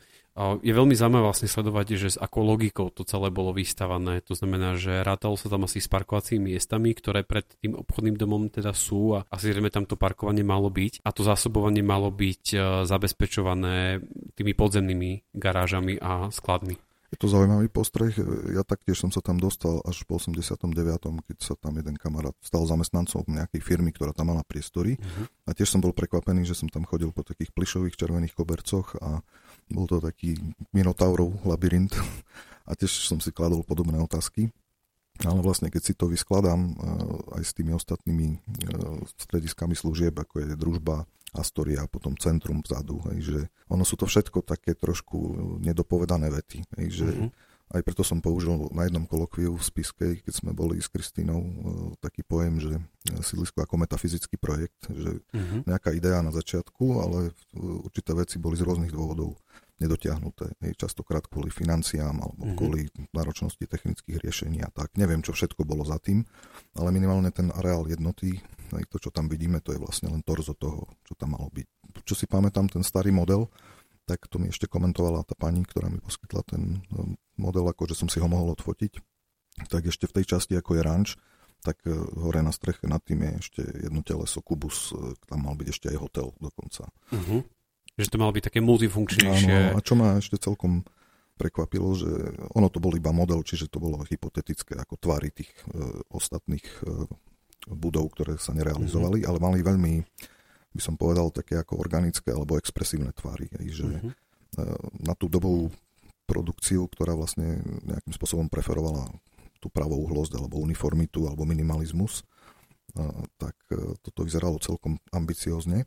Je 0.64 0.72
veľmi 0.72 0.96
zaujímavé 0.96 1.28
vlastne 1.28 1.52
sledovať, 1.52 1.88
že 2.00 2.16
s 2.16 2.22
akou 2.22 2.48
logikou 2.48 2.88
to 2.88 3.04
celé 3.04 3.28
bolo 3.28 3.52
vystavané. 3.52 4.24
To 4.32 4.34
znamená, 4.34 4.80
že 4.80 5.04
rátalo 5.04 5.36
sa 5.36 5.52
tam 5.52 5.68
asi 5.68 5.84
s 5.84 5.92
parkovacími 5.92 6.56
miestami, 6.56 6.96
ktoré 6.96 7.28
pred 7.28 7.44
tým 7.60 7.76
obchodným 7.76 8.16
domom 8.16 8.48
teda 8.48 8.72
sú 8.72 9.20
a 9.20 9.28
asi 9.28 9.52
zrejme 9.52 9.68
tam 9.68 9.84
to 9.84 10.00
parkovanie 10.00 10.48
malo 10.48 10.72
byť 10.72 11.04
a 11.04 11.12
to 11.12 11.28
zásobovanie 11.28 11.84
malo 11.84 12.08
byť 12.08 12.44
e, 12.56 12.58
zabezpečované 12.88 14.00
tými 14.40 14.56
podzemnými 14.56 15.36
garážami 15.36 16.00
a 16.00 16.32
skladmi. 16.32 16.80
Je 17.12 17.20
to 17.20 17.28
zaujímavý 17.28 17.68
postreh. 17.68 18.16
Ja 18.56 18.64
taktiež 18.64 19.04
som 19.04 19.12
sa 19.12 19.20
tam 19.20 19.36
dostal 19.36 19.84
až 19.84 20.08
po 20.08 20.16
89., 20.16 20.64
keď 21.28 21.38
sa 21.44 21.60
tam 21.60 21.76
jeden 21.76 22.00
kamarát 22.00 22.32
stal 22.40 22.64
zamestnancom 22.64 23.28
nejakej 23.28 23.60
firmy, 23.60 23.92
ktorá 23.92 24.16
tam 24.16 24.32
mala 24.32 24.48
priestory. 24.48 24.96
Uh-huh. 24.96 25.28
A 25.44 25.52
tiež 25.52 25.76
som 25.76 25.84
bol 25.84 25.92
prekvapený, 25.92 26.48
že 26.48 26.56
som 26.56 26.72
tam 26.72 26.88
chodil 26.88 27.12
po 27.12 27.28
takých 27.28 27.52
plišových 27.52 28.00
červených 28.00 28.32
kobercoch 28.32 28.96
a 29.04 29.20
bol 29.68 29.92
to 29.92 30.00
taký 30.00 30.40
minotaurov 30.72 31.44
labyrint. 31.44 31.92
A 32.62 32.78
tiež 32.78 33.10
som 33.10 33.20
si 33.20 33.34
kladol 33.34 33.66
podobné 33.68 34.00
otázky. 34.00 34.54
Ale 35.26 35.40
vlastne, 35.46 35.70
keď 35.70 35.82
si 35.82 35.94
to 35.94 36.10
vyskladám 36.10 36.62
eh, 36.62 36.76
aj 37.40 37.44
s 37.46 37.52
tými 37.54 37.72
ostatnými 37.76 38.28
eh, 38.34 38.40
strediskami 39.18 39.74
služieb, 39.78 40.16
ako 40.18 40.46
je 40.46 40.58
družba, 40.58 41.06
Astoria 41.32 41.88
a 41.88 41.88
potom 41.88 42.20
centrum 42.20 42.60
vzadu, 42.60 43.00
hej, 43.08 43.20
že 43.24 43.40
ono 43.72 43.88
sú 43.88 43.96
to 43.96 44.04
všetko 44.04 44.44
také 44.44 44.76
trošku 44.76 45.16
nedopovedané 45.64 46.28
vety, 46.28 46.60
hej, 46.76 46.88
že 46.92 47.08
mm-hmm. 47.08 47.30
aj 47.72 47.82
preto 47.88 48.04
som 48.04 48.20
použil 48.20 48.68
na 48.76 48.84
jednom 48.84 49.08
kolokviu 49.08 49.56
v 49.56 49.64
Spiskej, 49.64 50.28
keď 50.28 50.34
sme 50.36 50.52
boli 50.52 50.84
s 50.84 50.92
Kristínou, 50.92 51.40
e, 51.40 51.52
taký 52.04 52.28
pojem, 52.28 52.60
že 52.60 52.76
sídlisko 53.24 53.64
ako 53.64 53.80
metafyzický 53.80 54.36
projekt, 54.36 54.92
že 54.92 55.24
mm-hmm. 55.32 55.72
nejaká 55.72 55.96
idea 55.96 56.20
na 56.20 56.36
začiatku, 56.36 57.00
ale 57.00 57.32
určité 57.56 58.12
veci 58.12 58.36
boli 58.36 58.60
z 58.60 58.68
rôznych 58.68 58.92
dôvodov 58.92 59.40
nedotiahnuté. 59.82 60.54
Častokrát 60.78 61.26
kvôli 61.26 61.50
financiám 61.50 62.22
alebo 62.22 62.46
mm-hmm. 62.46 62.58
kvôli 62.58 62.82
náročnosti 63.12 63.66
technických 63.66 64.22
riešení 64.22 64.62
a 64.62 64.70
tak. 64.70 64.94
Neviem, 64.96 65.26
čo 65.26 65.34
všetko 65.34 65.66
bolo 65.66 65.82
za 65.82 65.98
tým, 65.98 66.22
ale 66.78 66.94
minimálne 66.94 67.34
ten 67.34 67.50
areál 67.50 67.90
jednoty, 67.90 68.38
hej, 68.78 68.84
to, 68.94 69.02
čo 69.02 69.10
tam 69.10 69.26
vidíme, 69.26 69.58
to 69.60 69.74
je 69.74 69.82
vlastne 69.82 70.14
len 70.14 70.22
torzo 70.22 70.54
toho, 70.54 70.86
čo 71.02 71.18
tam 71.18 71.34
malo 71.34 71.50
byť. 71.50 71.68
Čo 72.06 72.14
si 72.14 72.30
pamätám, 72.30 72.70
ten 72.70 72.86
starý 72.86 73.10
model, 73.10 73.50
tak 74.06 74.30
to 74.30 74.38
mi 74.38 74.50
ešte 74.50 74.70
komentovala 74.70 75.26
tá 75.26 75.34
pani, 75.38 75.66
ktorá 75.66 75.90
mi 75.90 75.98
poskytla 76.02 76.42
ten 76.46 76.82
um, 76.94 77.18
model, 77.38 77.66
ako 77.70 77.90
že 77.90 77.96
som 77.98 78.10
si 78.10 78.22
ho 78.22 78.28
mohol 78.28 78.54
odfotiť. 78.54 79.02
Tak 79.68 79.88
ešte 79.88 80.08
v 80.10 80.16
tej 80.22 80.26
časti, 80.38 80.54
ako 80.58 80.78
je 80.78 80.82
ranč, 80.82 81.08
tak 81.62 81.80
uh, 81.86 81.94
hore 82.18 82.42
na 82.42 82.50
streche 82.52 82.90
nad 82.90 83.00
tým 83.06 83.22
je 83.24 83.32
ešte 83.40 83.62
jedno 83.62 84.02
teleso, 84.02 84.42
kubus, 84.42 84.92
uh, 84.92 85.14
tam 85.30 85.46
mal 85.46 85.56
byť 85.56 85.68
ešte 85.70 85.88
aj 85.94 85.98
hotel 86.02 86.28
dokonca. 86.42 86.90
Uh-huh. 87.14 87.46
Že 88.00 88.12
to 88.12 88.22
malo 88.22 88.32
byť 88.36 88.44
také 88.48 88.60
multifunkčnejšie. 88.64 89.76
Áno, 89.76 89.78
a 89.78 89.80
čo 89.84 89.94
ma 90.00 90.20
ešte 90.20 90.40
celkom 90.40 90.88
prekvapilo, 91.36 91.98
že 91.98 92.12
ono 92.54 92.70
to 92.70 92.78
bol 92.78 92.94
iba 92.94 93.10
model, 93.10 93.42
čiže 93.42 93.72
to 93.72 93.82
bolo 93.82 94.06
hypotetické 94.06 94.78
ako 94.78 94.96
tvary 95.02 95.34
tých 95.34 95.50
e, 95.50 95.82
ostatných 96.14 96.66
e, 96.86 97.10
budov, 97.70 98.14
ktoré 98.14 98.38
sa 98.38 98.54
nerealizovali, 98.54 99.26
mm-hmm. 99.26 99.30
ale 99.30 99.38
mali 99.42 99.60
veľmi, 99.66 99.94
by 100.78 100.82
som 100.82 100.96
povedal, 101.02 101.34
také 101.34 101.58
ako 101.58 101.82
organické 101.82 102.30
alebo 102.30 102.62
expresívne 102.62 103.10
tvary. 103.18 103.50
Hej, 103.58 103.84
že 103.84 103.88
mm-hmm. 103.90 104.12
e, 104.12 104.16
na 105.02 105.18
tú 105.18 105.26
dobovú 105.26 105.74
produkciu, 106.30 106.88
ktorá 106.88 107.18
vlastne 107.18 107.60
nejakým 107.84 108.14
spôsobom 108.16 108.48
preferovala 108.48 109.10
tú 109.62 109.68
pravouhlosť 109.70 110.40
alebo 110.40 110.64
uniformitu 110.64 111.28
alebo 111.30 111.44
minimalizmus, 111.44 112.22
e, 112.22 113.04
tak 113.38 113.58
e, 113.74 113.98
toto 114.02 114.26
vyzeralo 114.26 114.58
celkom 114.58 114.98
ambiciozne. 115.14 115.86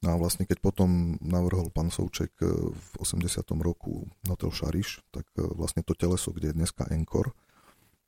No 0.00 0.16
a 0.16 0.16
vlastne 0.16 0.48
keď 0.48 0.64
potom 0.64 1.20
navrhol 1.20 1.68
pán 1.68 1.92
Souček 1.92 2.32
e, 2.40 2.48
v 2.72 2.92
80. 3.04 3.44
roku 3.60 4.08
Hotel 4.24 4.48
Šariš, 4.48 5.04
tak 5.12 5.28
e, 5.36 5.44
vlastne 5.44 5.84
to 5.84 5.92
teleso, 5.92 6.32
kde 6.32 6.52
je 6.52 6.56
dneska 6.56 6.88
Enkor, 6.88 7.36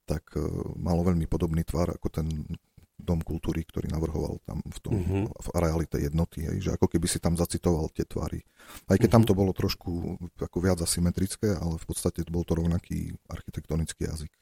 tak 0.08 0.24
e, 0.32 0.40
malo 0.80 1.04
veľmi 1.04 1.28
podobný 1.28 1.68
tvar 1.68 1.92
ako 1.92 2.08
ten 2.08 2.26
dom 2.96 3.20
kultúry, 3.20 3.66
ktorý 3.66 3.92
navrhoval 3.92 4.40
tam 4.46 4.62
v 4.62 4.78
tom 4.80 4.94
uh-huh. 4.94 5.26
v 5.28 5.48
areáli 5.58 5.84
tej 5.90 6.08
jednoty, 6.08 6.46
hej, 6.46 6.70
že 6.70 6.70
ako 6.78 6.86
keby 6.86 7.10
si 7.10 7.18
tam 7.18 7.34
zacitoval 7.36 7.90
tie 7.92 8.06
tvary. 8.08 8.40
Aj 8.88 8.96
keď 8.96 9.10
uh-huh. 9.10 9.14
tam 9.20 9.28
to 9.28 9.34
bolo 9.36 9.52
trošku 9.52 10.16
ako 10.38 10.58
viac 10.62 10.80
asymetrické, 10.80 11.52
ale 11.58 11.76
v 11.76 11.84
podstate 11.84 12.24
bol 12.30 12.46
to 12.46 12.56
rovnaký 12.56 13.12
architektonický 13.28 14.06
jazyk. 14.06 14.32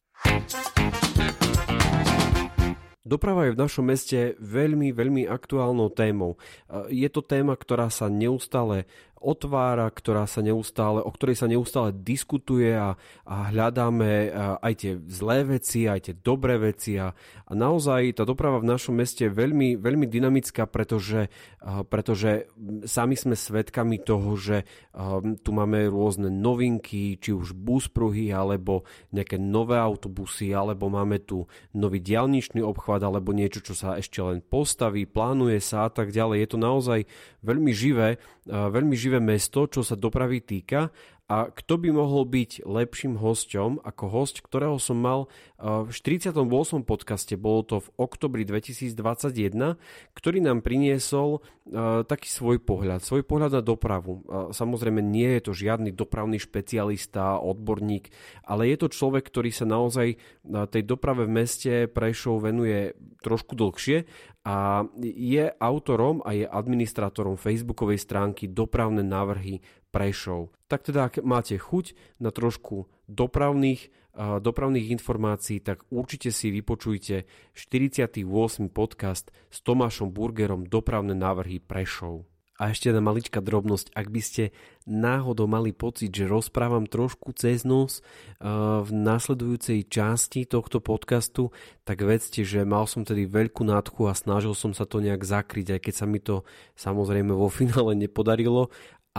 Doprava 3.01 3.49
je 3.49 3.57
v 3.57 3.63
našom 3.65 3.89
meste 3.89 4.37
veľmi, 4.37 4.93
veľmi 4.93 5.25
aktuálnou 5.25 5.89
témou. 5.89 6.37
Je 6.93 7.09
to 7.09 7.25
téma, 7.25 7.57
ktorá 7.57 7.89
sa 7.89 8.13
neustále 8.13 8.85
otvára, 9.21 9.93
ktorá 9.93 10.25
sa 10.25 10.41
neustále, 10.41 11.05
o 11.05 11.13
ktorej 11.13 11.37
sa 11.37 11.45
neustále 11.45 11.93
diskutuje 11.93 12.73
a, 12.73 12.97
a 13.29 13.53
hľadáme 13.53 14.33
aj 14.65 14.73
tie 14.81 14.93
zlé 15.13 15.45
veci, 15.45 15.85
aj 15.85 16.09
tie 16.09 16.15
dobré 16.17 16.57
veci 16.57 16.97
a, 16.97 17.13
a 17.13 17.53
naozaj 17.53 18.17
tá 18.17 18.25
doprava 18.25 18.65
v 18.65 18.73
našom 18.73 18.97
meste 18.97 19.29
je 19.29 19.37
veľmi, 19.37 19.77
veľmi 19.77 20.09
dynamická, 20.09 20.65
pretože, 20.65 21.29
pretože 21.93 22.49
sami 22.89 23.13
sme 23.13 23.37
svedkami 23.37 24.01
toho, 24.01 24.33
že 24.41 24.65
tu 25.45 25.51
máme 25.53 25.93
rôzne 25.93 26.33
novinky, 26.33 27.21
či 27.21 27.37
už 27.37 27.53
buspruhy, 27.53 28.33
alebo 28.33 28.89
nejaké 29.13 29.37
nové 29.37 29.77
autobusy, 29.77 30.57
alebo 30.57 30.89
máme 30.89 31.21
tu 31.21 31.45
nový 31.77 32.01
diálničný 32.01 32.65
obchvat, 32.65 33.05
alebo 33.05 33.37
niečo, 33.37 33.61
čo 33.61 33.77
sa 33.77 34.01
ešte 34.01 34.25
len 34.25 34.41
postaví, 34.41 35.05
plánuje 35.05 35.61
sa 35.61 35.85
a 35.85 35.91
tak 35.93 36.09
ďalej. 36.15 36.41
Je 36.41 36.49
to 36.49 36.59
naozaj 36.59 36.99
veľmi 37.45 37.73
živé, 37.75 38.17
veľmi 38.47 38.95
živé 38.95 39.10
mesto, 39.19 39.67
čo 39.67 39.83
sa 39.83 39.99
dopravy 39.99 40.39
týka 40.39 40.95
a 41.31 41.47
kto 41.47 41.79
by 41.79 41.95
mohol 41.95 42.27
byť 42.27 42.67
lepším 42.67 43.15
hosťom 43.15 43.87
ako 43.87 44.05
host, 44.11 44.43
ktorého 44.43 44.83
som 44.83 44.99
mal 44.99 45.31
v 45.63 45.87
48. 45.87 46.35
podcaste, 46.83 47.39
bolo 47.39 47.63
to 47.63 47.77
v 47.79 47.89
oktobri 48.03 48.43
2021, 48.43 49.79
ktorý 50.11 50.39
nám 50.43 50.67
priniesol 50.67 51.39
taký 52.07 52.27
svoj 52.27 52.59
pohľad, 52.59 52.99
svoj 52.99 53.23
pohľad 53.23 53.59
na 53.59 53.63
dopravu. 53.63 54.27
Samozrejme 54.51 54.99
nie 54.99 55.39
je 55.39 55.41
to 55.47 55.53
žiadny 55.55 55.95
dopravný 55.95 56.43
špecialista, 56.43 57.39
odborník, 57.39 58.11
ale 58.43 58.75
je 58.75 58.77
to 58.83 58.89
človek, 58.91 59.31
ktorý 59.31 59.55
sa 59.55 59.71
naozaj 59.71 60.19
tej 60.45 60.83
doprave 60.83 61.31
v 61.31 61.35
meste 61.39 61.73
Prešov 61.87 62.43
venuje 62.43 62.99
trošku 63.23 63.55
dlhšie 63.55 64.03
a 64.43 64.83
je 65.05 65.45
autorom 65.63 66.27
a 66.27 66.35
je 66.35 66.49
administrátorom 66.49 67.39
facebookovej 67.39 68.03
stránky 68.03 68.51
Dopravné 68.51 69.07
návrhy 69.07 69.63
Prešov. 69.95 70.51
Tak 70.67 70.91
teda, 70.91 71.11
ak 71.11 71.23
máte 71.23 71.55
chuť 71.55 72.19
na 72.19 72.35
trošku 72.35 72.91
dopravných, 73.11 73.91
dopravných 74.21 74.93
informácií, 74.93 75.65
tak 75.65 75.89
určite 75.89 76.29
si 76.29 76.53
vypočujte 76.53 77.25
48. 77.57 78.29
podcast 78.69 79.33
s 79.49 79.59
Tomášom 79.65 80.13
Burgerom 80.13 80.69
Dopravné 80.69 81.17
návrhy 81.17 81.57
Prešov. 81.65 82.29
A 82.61 82.77
ešte 82.77 82.93
jedna 82.93 83.01
maličká 83.01 83.41
drobnosť, 83.41 83.97
ak 83.97 84.13
by 84.13 84.21
ste 84.21 84.53
náhodou 84.85 85.49
mali 85.49 85.73
pocit, 85.73 86.13
že 86.13 86.29
rozprávam 86.29 86.85
trošku 86.85 87.33
cez 87.33 87.65
nos 87.65 88.05
v 88.85 88.91
následujúcej 88.93 89.89
časti 89.89 90.45
tohto 90.45 90.85
podcastu, 90.85 91.57
tak 91.89 92.05
vedzte, 92.05 92.45
že 92.45 92.69
mal 92.69 92.85
som 92.85 93.09
tedy 93.09 93.25
veľkú 93.25 93.65
nádchu 93.65 94.13
a 94.13 94.13
snažil 94.13 94.53
som 94.53 94.77
sa 94.77 94.85
to 94.85 95.01
nejak 95.01 95.25
zakryť, 95.25 95.73
aj 95.73 95.81
keď 95.89 95.95
sa 95.97 96.05
mi 96.05 96.21
to 96.21 96.45
samozrejme 96.77 97.33
vo 97.33 97.49
finále 97.49 97.97
nepodarilo, 97.97 98.69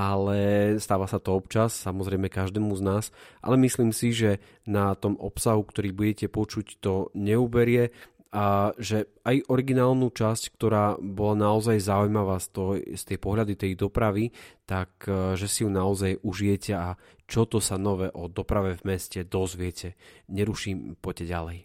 ale 0.01 0.39
stáva 0.81 1.05
sa 1.05 1.21
to 1.21 1.37
občas, 1.37 1.77
samozrejme 1.77 2.25
každému 2.25 2.73
z 2.73 2.81
nás, 2.81 3.05
ale 3.45 3.61
myslím 3.61 3.93
si, 3.93 4.09
že 4.09 4.41
na 4.65 4.97
tom 4.97 5.13
obsahu, 5.21 5.61
ktorý 5.61 5.93
budete 5.93 6.25
počuť, 6.25 6.81
to 6.81 7.13
neuberie 7.13 7.93
a 8.31 8.71
že 8.79 9.11
aj 9.27 9.51
originálnu 9.51 10.07
časť, 10.07 10.55
ktorá 10.55 10.95
bola 10.97 11.51
naozaj 11.51 11.83
zaujímavá 11.83 12.39
z, 12.39 12.47
toho, 12.55 12.79
z 12.79 13.03
tej 13.03 13.19
pohľady 13.19 13.59
tej 13.59 13.75
dopravy, 13.75 14.31
tak 14.63 15.03
e, 15.03 15.35
že 15.35 15.51
si 15.51 15.67
ju 15.67 15.69
naozaj 15.69 16.23
užijete 16.23 16.71
a 16.71 16.95
čo 17.27 17.43
to 17.43 17.59
sa 17.59 17.75
nové 17.75 18.07
o 18.07 18.31
doprave 18.31 18.79
v 18.79 18.87
meste 18.87 19.27
dozviete. 19.27 19.99
Neruším, 20.31 20.95
poďte 21.03 21.25
ďalej. 21.27 21.57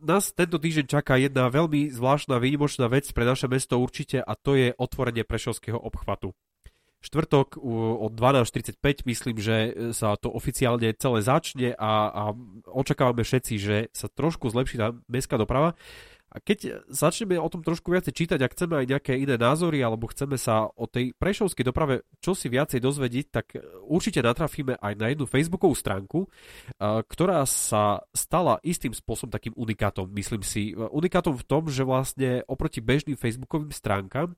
Nás 0.00 0.32
tento 0.32 0.56
týždeň 0.56 0.86
čaká 0.88 1.20
jedna 1.20 1.52
veľmi 1.52 1.92
zvláštna, 1.92 2.40
výnimočná 2.40 2.88
vec 2.88 3.04
pre 3.12 3.28
naše 3.28 3.46
mesto 3.46 3.76
určite 3.76 4.24
a 4.24 4.32
to 4.34 4.56
je 4.56 4.72
otvorenie 4.76 5.24
Prešovského 5.26 5.76
obchvatu. 5.76 6.32
Štvrtok 7.04 7.60
od 8.00 8.16
12.45 8.16 9.04
myslím, 9.04 9.36
že 9.36 9.56
sa 9.92 10.16
to 10.16 10.32
oficiálne 10.32 10.88
celé 10.96 11.20
začne 11.20 11.76
a, 11.76 12.08
a 12.08 12.22
očakávame 12.72 13.28
všetci, 13.28 13.54
že 13.60 13.76
sa 13.92 14.08
trošku 14.08 14.48
zlepší 14.48 14.80
tá 14.80 14.96
mestská 15.12 15.36
doprava. 15.36 15.76
A 16.34 16.42
keď 16.42 16.82
začneme 16.90 17.38
o 17.38 17.46
tom 17.46 17.62
trošku 17.62 17.94
viacej 17.94 18.10
čítať 18.10 18.42
a 18.42 18.50
chceme 18.50 18.74
aj 18.82 18.86
nejaké 18.90 19.14
iné 19.14 19.38
názory, 19.38 19.78
alebo 19.86 20.10
chceme 20.10 20.34
sa 20.34 20.66
o 20.66 20.90
tej 20.90 21.14
prešovskej 21.14 21.62
doprave 21.62 22.02
čo 22.18 22.34
si 22.34 22.50
viacej 22.50 22.82
dozvedieť, 22.82 23.26
tak 23.30 23.54
určite 23.86 24.18
natrafíme 24.18 24.74
aj 24.82 24.92
na 24.98 25.14
jednu 25.14 25.30
facebookovú 25.30 25.78
stránku, 25.78 26.26
ktorá 26.82 27.46
sa 27.46 28.02
stala 28.10 28.58
istým 28.66 28.90
spôsobom 28.90 29.30
takým 29.30 29.54
unikátom, 29.54 30.10
myslím 30.10 30.42
si. 30.42 30.74
Unikátom 30.74 31.38
v 31.38 31.46
tom, 31.46 31.70
že 31.70 31.86
vlastne 31.86 32.42
oproti 32.50 32.82
bežným 32.82 33.14
facebookovým 33.14 33.70
stránkam, 33.70 34.34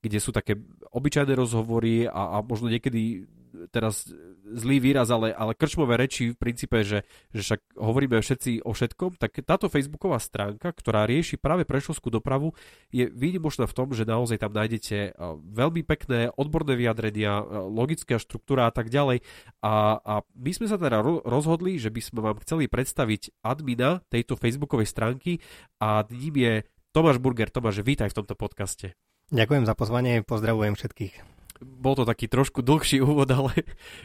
kde 0.00 0.18
sú 0.20 0.32
také 0.32 0.56
obyčajné 0.96 1.36
rozhovory 1.36 2.08
a, 2.08 2.40
a 2.40 2.44
možno 2.44 2.72
niekedy 2.72 3.28
teraz 3.70 4.10
zlý 4.44 4.82
výraz, 4.82 5.08
ale, 5.10 5.30
ale 5.30 5.54
krčmové 5.54 5.94
reči 5.94 6.34
v 6.34 6.38
princípe, 6.38 6.82
že, 6.82 7.06
že 7.30 7.40
však 7.42 7.60
hovoríme 7.78 8.18
všetci 8.18 8.66
o 8.66 8.74
všetkom, 8.74 9.16
tak 9.16 9.38
táto 9.46 9.70
facebooková 9.70 10.18
stránka, 10.18 10.74
ktorá 10.74 11.06
rieši 11.06 11.38
práve 11.38 11.62
prešovskú 11.62 12.10
dopravu, 12.10 12.52
je 12.90 13.06
výnimočná 13.06 13.70
v 13.70 13.76
tom, 13.76 13.88
že 13.94 14.08
naozaj 14.08 14.42
tam 14.42 14.52
nájdete 14.52 14.96
eh, 14.96 15.12
veľmi 15.38 15.86
pekné 15.86 16.34
odborné 16.34 16.74
vyjadrenia, 16.74 17.32
eh, 17.40 17.44
logická 17.70 18.18
štruktúra 18.18 18.68
a 18.68 18.72
tak 18.74 18.90
ďalej. 18.90 19.22
A, 19.62 19.98
a 20.02 20.14
my 20.34 20.50
sme 20.50 20.66
sa 20.66 20.76
teda 20.76 21.00
rozhodli, 21.24 21.78
že 21.78 21.88
by 21.88 22.00
sme 22.02 22.20
vám 22.20 22.38
chceli 22.42 22.66
predstaviť 22.66 23.44
admina 23.46 24.02
tejto 24.10 24.34
facebookovej 24.36 24.90
stránky 24.90 25.38
a 25.78 26.02
ním 26.10 26.34
je 26.36 26.54
Tomáš 26.94 27.18
Burger. 27.18 27.50
Tomáš, 27.50 27.82
vítaj 27.82 28.10
v 28.10 28.18
tomto 28.22 28.34
podcaste. 28.38 28.94
Ďakujem 29.34 29.64
za 29.64 29.74
pozvanie, 29.74 30.22
pozdravujem 30.22 30.76
všetkých 30.76 31.33
bol 31.62 31.94
to 31.94 32.02
taký 32.02 32.26
trošku 32.26 32.64
dlhší 32.64 32.98
úvod, 33.06 33.30
ale 33.30 33.52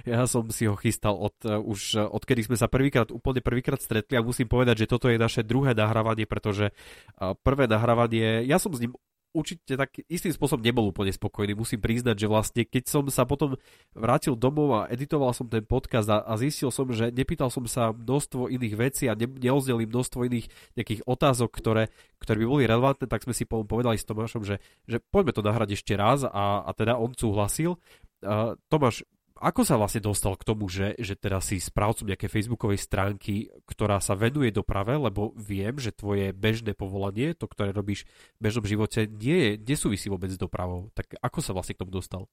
ja 0.06 0.30
som 0.30 0.46
si 0.54 0.70
ho 0.70 0.78
chystal 0.78 1.18
od, 1.18 1.34
uh, 1.46 1.58
už 1.58 1.98
uh, 1.98 2.06
odkedy 2.06 2.46
sme 2.46 2.58
sa 2.60 2.70
prvýkrát, 2.70 3.10
úplne 3.10 3.42
prvýkrát 3.42 3.82
stretli 3.82 4.20
a 4.20 4.26
musím 4.26 4.46
povedať, 4.46 4.86
že 4.86 4.92
toto 4.92 5.10
je 5.10 5.18
naše 5.18 5.42
druhé 5.42 5.74
nahrávanie, 5.74 6.30
pretože 6.30 6.70
uh, 6.70 7.34
prvé 7.42 7.66
nahrávanie, 7.66 8.46
ja 8.46 8.62
som 8.62 8.70
s 8.76 8.86
ním 8.86 8.94
určite 9.32 9.78
tak 9.78 10.02
istým 10.10 10.34
spôsobom 10.34 10.64
nebol 10.64 10.90
úplne 10.90 11.14
spokojný. 11.14 11.54
Musím 11.54 11.80
priznať, 11.80 12.16
že 12.18 12.28
vlastne 12.28 12.62
keď 12.66 12.84
som 12.90 13.04
sa 13.08 13.30
potom 13.30 13.56
vrátil 13.94 14.34
domov 14.34 14.74
a 14.74 14.82
editoval 14.90 15.34
som 15.38 15.46
ten 15.46 15.62
podcast 15.62 16.10
a, 16.10 16.26
a 16.26 16.34
zistil 16.36 16.74
som, 16.74 16.90
že 16.90 17.14
nepýtal 17.14 17.54
som 17.54 17.66
sa 17.70 17.94
množstvo 17.94 18.50
iných 18.50 18.76
vecí 18.76 19.06
a 19.06 19.14
ne, 19.14 19.30
neozdelil 19.30 19.86
množstvo 19.86 20.26
iných 20.26 20.48
nejakých 20.74 21.02
otázok, 21.06 21.50
ktoré, 21.54 21.94
ktoré 22.18 22.38
by 22.42 22.48
boli 22.50 22.64
relevantné, 22.66 23.06
tak 23.06 23.26
sme 23.26 23.38
si 23.38 23.46
povedali 23.46 23.98
s 24.02 24.08
Tomášom, 24.08 24.42
že, 24.42 24.58
že 24.90 24.98
poďme 25.14 25.36
to 25.38 25.46
nahrať 25.46 25.70
ešte 25.78 25.94
raz 25.94 26.26
a, 26.26 26.66
a 26.66 26.72
teda 26.74 26.98
on 26.98 27.14
súhlasil. 27.14 27.78
Uh, 28.20 28.60
Tomáš, 28.68 29.08
ako 29.40 29.64
sa 29.64 29.80
vlastne 29.80 30.04
dostal 30.04 30.36
k 30.36 30.44
tomu, 30.44 30.68
že, 30.68 31.00
že 31.00 31.16
teda 31.16 31.40
si 31.40 31.58
správcom 31.64 32.12
nejakej 32.12 32.28
facebookovej 32.28 32.80
stránky, 32.84 33.48
ktorá 33.64 34.04
sa 34.04 34.14
venuje 34.20 34.52
doprave, 34.52 35.00
lebo 35.00 35.32
viem, 35.40 35.80
že 35.80 35.96
tvoje 35.96 36.36
bežné 36.36 36.76
povolanie, 36.76 37.32
to, 37.32 37.48
ktoré 37.48 37.72
robíš 37.72 38.04
v 38.38 38.52
bežnom 38.52 38.68
živote, 38.68 39.08
nie 39.08 39.38
je, 39.40 39.52
nesúvisí 39.64 40.12
vôbec 40.12 40.30
s 40.30 40.38
dopravou. 40.38 40.92
Tak 40.92 41.16
ako 41.24 41.40
sa 41.40 41.56
vlastne 41.56 41.80
k 41.80 41.82
tomu 41.82 41.96
dostal? 41.96 42.28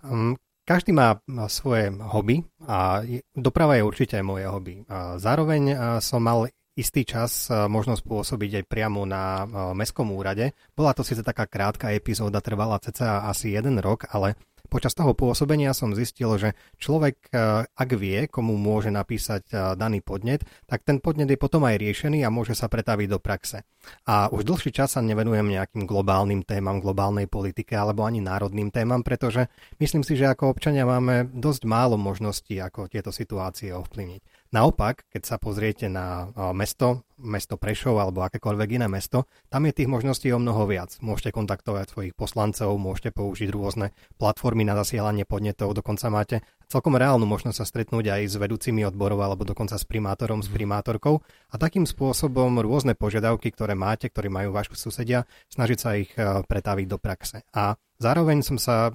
Um, 0.00 0.38
každý 0.62 0.94
má 0.94 1.18
svoje 1.50 1.90
hobby 1.98 2.46
a 2.62 3.02
doprava 3.34 3.74
je 3.74 3.82
určite 3.82 4.14
aj 4.14 4.24
moje 4.24 4.46
hobby. 4.46 4.74
Zároveň 5.18 5.74
som 5.98 6.22
mal 6.22 6.46
istý 6.78 7.02
čas 7.02 7.50
možnosť 7.50 8.06
pôsobiť 8.06 8.62
aj 8.62 8.64
priamo 8.70 9.02
na 9.02 9.44
mestskom 9.74 10.14
úrade. 10.14 10.54
Bola 10.72 10.94
to 10.94 11.02
síce 11.02 11.26
taká 11.26 11.50
krátka 11.50 11.90
epizóda, 11.90 12.38
trvala 12.38 12.78
cca 12.78 13.26
asi 13.26 13.50
jeden 13.52 13.82
rok, 13.82 14.06
ale 14.14 14.38
Počas 14.70 14.94
toho 14.94 15.18
pôsobenia 15.18 15.74
som 15.74 15.90
zistil, 15.90 16.30
že 16.38 16.54
človek, 16.78 17.34
e, 17.34 17.66
ak 17.66 17.90
vie, 17.98 18.30
komu 18.30 18.54
môže 18.54 18.94
napísať 18.94 19.50
e, 19.50 19.54
daný 19.74 19.98
podnet, 19.98 20.46
tak 20.70 20.86
ten 20.86 21.02
podnet 21.02 21.26
je 21.26 21.34
potom 21.34 21.66
aj 21.66 21.74
riešený 21.74 22.22
a 22.22 22.30
môže 22.30 22.54
sa 22.54 22.70
pretaviť 22.70 23.08
do 23.10 23.18
praxe. 23.18 23.66
A 24.06 24.30
už 24.30 24.46
dlhší 24.46 24.70
čas 24.70 24.94
sa 24.94 25.02
nevenujem 25.02 25.50
nejakým 25.50 25.90
globálnym 25.90 26.46
témam, 26.46 26.78
globálnej 26.78 27.26
politike 27.26 27.74
alebo 27.74 28.06
ani 28.06 28.22
národným 28.22 28.70
témam, 28.70 29.02
pretože 29.02 29.50
myslím 29.82 30.06
si, 30.06 30.14
že 30.14 30.30
ako 30.30 30.54
občania 30.54 30.86
máme 30.86 31.34
dosť 31.34 31.66
málo 31.66 31.98
možností, 31.98 32.62
ako 32.62 32.86
tieto 32.86 33.10
situácie 33.10 33.74
ovplyvniť. 33.74 34.39
Naopak, 34.50 35.06
keď 35.14 35.22
sa 35.22 35.36
pozriete 35.38 35.86
na 35.86 36.26
e, 36.34 36.50
mesto, 36.58 37.06
mesto 37.22 37.54
Prešov 37.54 38.02
alebo 38.02 38.26
akékoľvek 38.26 38.82
iné 38.82 38.90
mesto, 38.90 39.30
tam 39.46 39.62
je 39.70 39.78
tých 39.78 39.86
možností 39.86 40.26
o 40.34 40.42
mnoho 40.42 40.66
viac. 40.66 40.98
Môžete 40.98 41.30
kontaktovať 41.30 41.94
svojich 41.94 42.14
poslancov, 42.18 42.74
môžete 42.74 43.14
použiť 43.14 43.46
rôzne 43.46 43.94
platformy 44.18 44.66
na 44.66 44.74
zasielanie 44.74 45.22
podnetov, 45.22 45.70
dokonca 45.78 46.10
máte 46.10 46.42
celkom 46.66 46.98
reálnu 46.98 47.30
možnosť 47.30 47.62
sa 47.62 47.66
stretnúť 47.66 48.10
aj 48.10 48.22
s 48.26 48.34
vedúcimi 48.42 48.82
odborov 48.82 49.22
alebo 49.22 49.46
dokonca 49.46 49.78
s 49.78 49.86
primátorom, 49.86 50.42
s 50.42 50.50
primátorkou 50.50 51.22
a 51.22 51.54
takým 51.54 51.86
spôsobom 51.86 52.58
rôzne 52.58 52.98
požiadavky, 52.98 53.54
ktoré 53.54 53.78
máte, 53.78 54.10
ktoré 54.10 54.34
majú 54.34 54.50
vašu 54.50 54.74
susedia, 54.74 55.30
snažiť 55.46 55.78
sa 55.78 55.94
ich 55.94 56.10
eh, 56.18 56.42
pretaviť 56.42 56.86
do 56.90 56.98
praxe. 56.98 57.46
A 57.54 57.78
Zároveň 58.00 58.40
som 58.40 58.56
sa 58.56 58.88
uh, 58.88 58.94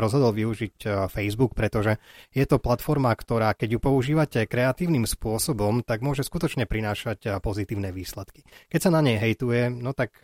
rozhodol 0.00 0.32
využiť 0.32 0.76
uh, 0.88 0.92
Facebook, 1.12 1.52
pretože 1.52 2.00
je 2.32 2.48
to 2.48 2.56
platforma, 2.56 3.12
ktorá, 3.12 3.52
keď 3.52 3.76
ju 3.76 3.80
používate 3.84 4.48
kreatívnym 4.48 5.04
spôsobom, 5.04 5.84
tak 5.84 6.00
môže 6.00 6.24
skutočne 6.24 6.64
prinášať 6.64 7.18
uh, 7.28 7.30
pozitívne 7.44 7.92
výsledky. 7.92 8.48
Keď 8.72 8.88
sa 8.88 8.90
na 8.90 9.04
nej 9.04 9.20
hejtuje, 9.20 9.68
no 9.68 9.92
tak 9.92 10.16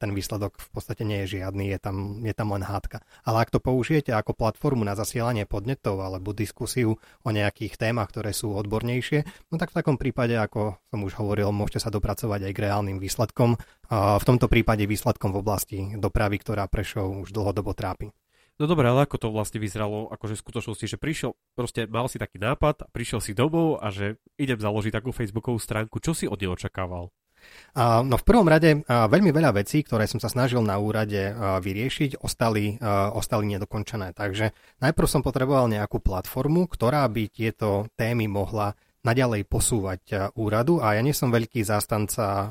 ten 0.00 0.10
výsledok 0.16 0.56
v 0.56 0.68
podstate 0.72 1.04
nie 1.04 1.28
je 1.28 1.36
žiadny, 1.36 1.68
je 1.68 1.78
tam, 1.78 1.96
je 2.24 2.32
tam 2.32 2.56
len 2.56 2.64
hádka. 2.64 3.04
Ale 3.28 3.44
ak 3.44 3.52
to 3.52 3.60
použijete 3.60 4.16
ako 4.16 4.32
platformu 4.32 4.80
na 4.80 4.96
zasielanie 4.96 5.44
podnetov 5.44 6.00
alebo 6.00 6.32
diskusiu 6.32 6.96
o 6.96 7.28
nejakých 7.28 7.76
témach, 7.76 8.08
ktoré 8.08 8.32
sú 8.32 8.56
odbornejšie, 8.56 9.52
no 9.52 9.60
tak 9.60 9.76
v 9.76 9.78
takom 9.82 10.00
prípade, 10.00 10.32
ako 10.32 10.80
som 10.88 11.04
už 11.04 11.20
hovoril, 11.20 11.52
môžete 11.52 11.84
sa 11.84 11.92
dopracovať 11.92 12.48
aj 12.48 12.52
k 12.56 12.62
reálnym 12.64 12.96
výsledkom. 12.96 13.60
V 13.92 14.24
tomto 14.26 14.50
prípade 14.50 14.82
výsledkom 14.82 15.30
v 15.30 15.40
oblasti 15.44 15.78
dopravy, 15.94 16.42
ktorá 16.42 16.66
Prešov 16.66 17.26
už 17.26 17.30
dlhodobo 17.30 17.65
dlhodobo 17.66 17.74
trápi. 17.74 18.06
No 18.56 18.64
dobré, 18.64 18.88
ale 18.88 19.04
ako 19.04 19.20
to 19.20 19.28
vlastne 19.34 19.60
vyzeralo 19.60 20.08
akože 20.08 20.38
v 20.38 20.44
skutočnosti, 20.46 20.86
že 20.88 20.96
prišiel, 20.96 21.36
proste 21.52 21.84
mal 21.84 22.08
si 22.08 22.16
taký 22.16 22.40
nápad, 22.40 22.88
prišiel 22.88 23.20
si 23.20 23.36
domov 23.36 23.84
a 23.84 23.92
že 23.92 24.16
idem 24.40 24.56
založiť 24.56 24.96
takú 24.96 25.12
facebookovú 25.12 25.60
stránku, 25.60 26.00
čo 26.00 26.16
si 26.16 26.24
od 26.24 26.40
neho 26.40 26.56
očakával? 26.56 27.12
No 27.76 28.16
v 28.16 28.24
prvom 28.24 28.48
rade 28.48 28.80
veľmi 28.88 29.28
veľa 29.28 29.60
vecí, 29.60 29.84
ktoré 29.84 30.08
som 30.08 30.16
sa 30.16 30.32
snažil 30.32 30.64
na 30.64 30.80
úrade 30.80 31.36
vyriešiť, 31.36 32.24
ostali, 32.24 32.80
ostali 33.12 33.44
nedokončené. 33.52 34.16
Takže 34.16 34.56
najprv 34.80 35.06
som 35.06 35.20
potreboval 35.20 35.68
nejakú 35.68 36.00
platformu, 36.00 36.64
ktorá 36.64 37.04
by 37.12 37.28
tieto 37.28 37.92
témy 37.92 38.24
mohla 38.24 38.72
naďalej 39.06 39.46
posúvať 39.46 40.02
e, 40.10 40.14
úradu 40.34 40.82
a 40.82 40.98
ja 40.98 41.02
nie 41.06 41.14
som 41.14 41.30
veľký 41.30 41.62
zástanca 41.62 42.26
e, 42.26 42.46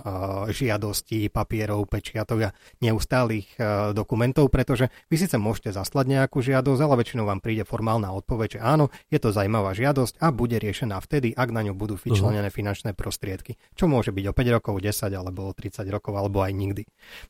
žiadostí, 0.56 1.28
papierov, 1.28 1.92
pečiatok 1.92 2.40
a 2.48 2.54
neustálých 2.80 3.48
e, 3.54 3.92
dokumentov, 3.92 4.48
pretože 4.48 4.88
vy 5.12 5.20
síce 5.20 5.36
môžete 5.36 5.76
zaslať 5.76 6.06
nejakú 6.08 6.40
žiadosť, 6.40 6.80
ale 6.80 7.04
väčšinou 7.04 7.28
vám 7.28 7.44
príde 7.44 7.68
formálna 7.68 8.16
odpoveď, 8.16 8.58
že 8.58 8.60
áno, 8.64 8.88
je 9.12 9.20
to 9.20 9.36
zaujímavá 9.36 9.76
žiadosť 9.76 10.24
a 10.24 10.32
bude 10.32 10.56
riešená 10.56 10.96
vtedy, 11.04 11.36
ak 11.36 11.52
na 11.52 11.68
ňu 11.68 11.76
budú 11.76 12.00
vyčlenené 12.00 12.48
uh-huh. 12.48 12.60
finančné 12.64 12.96
prostriedky, 12.96 13.60
čo 13.76 13.92
môže 13.92 14.16
byť 14.16 14.26
o 14.32 14.34
5 14.34 14.56
rokov, 14.56 14.80
10 14.80 15.12
alebo 15.12 15.52
30 15.52 15.84
rokov 15.92 16.16
alebo 16.16 16.40
aj 16.40 16.56
nikdy. 16.56 16.84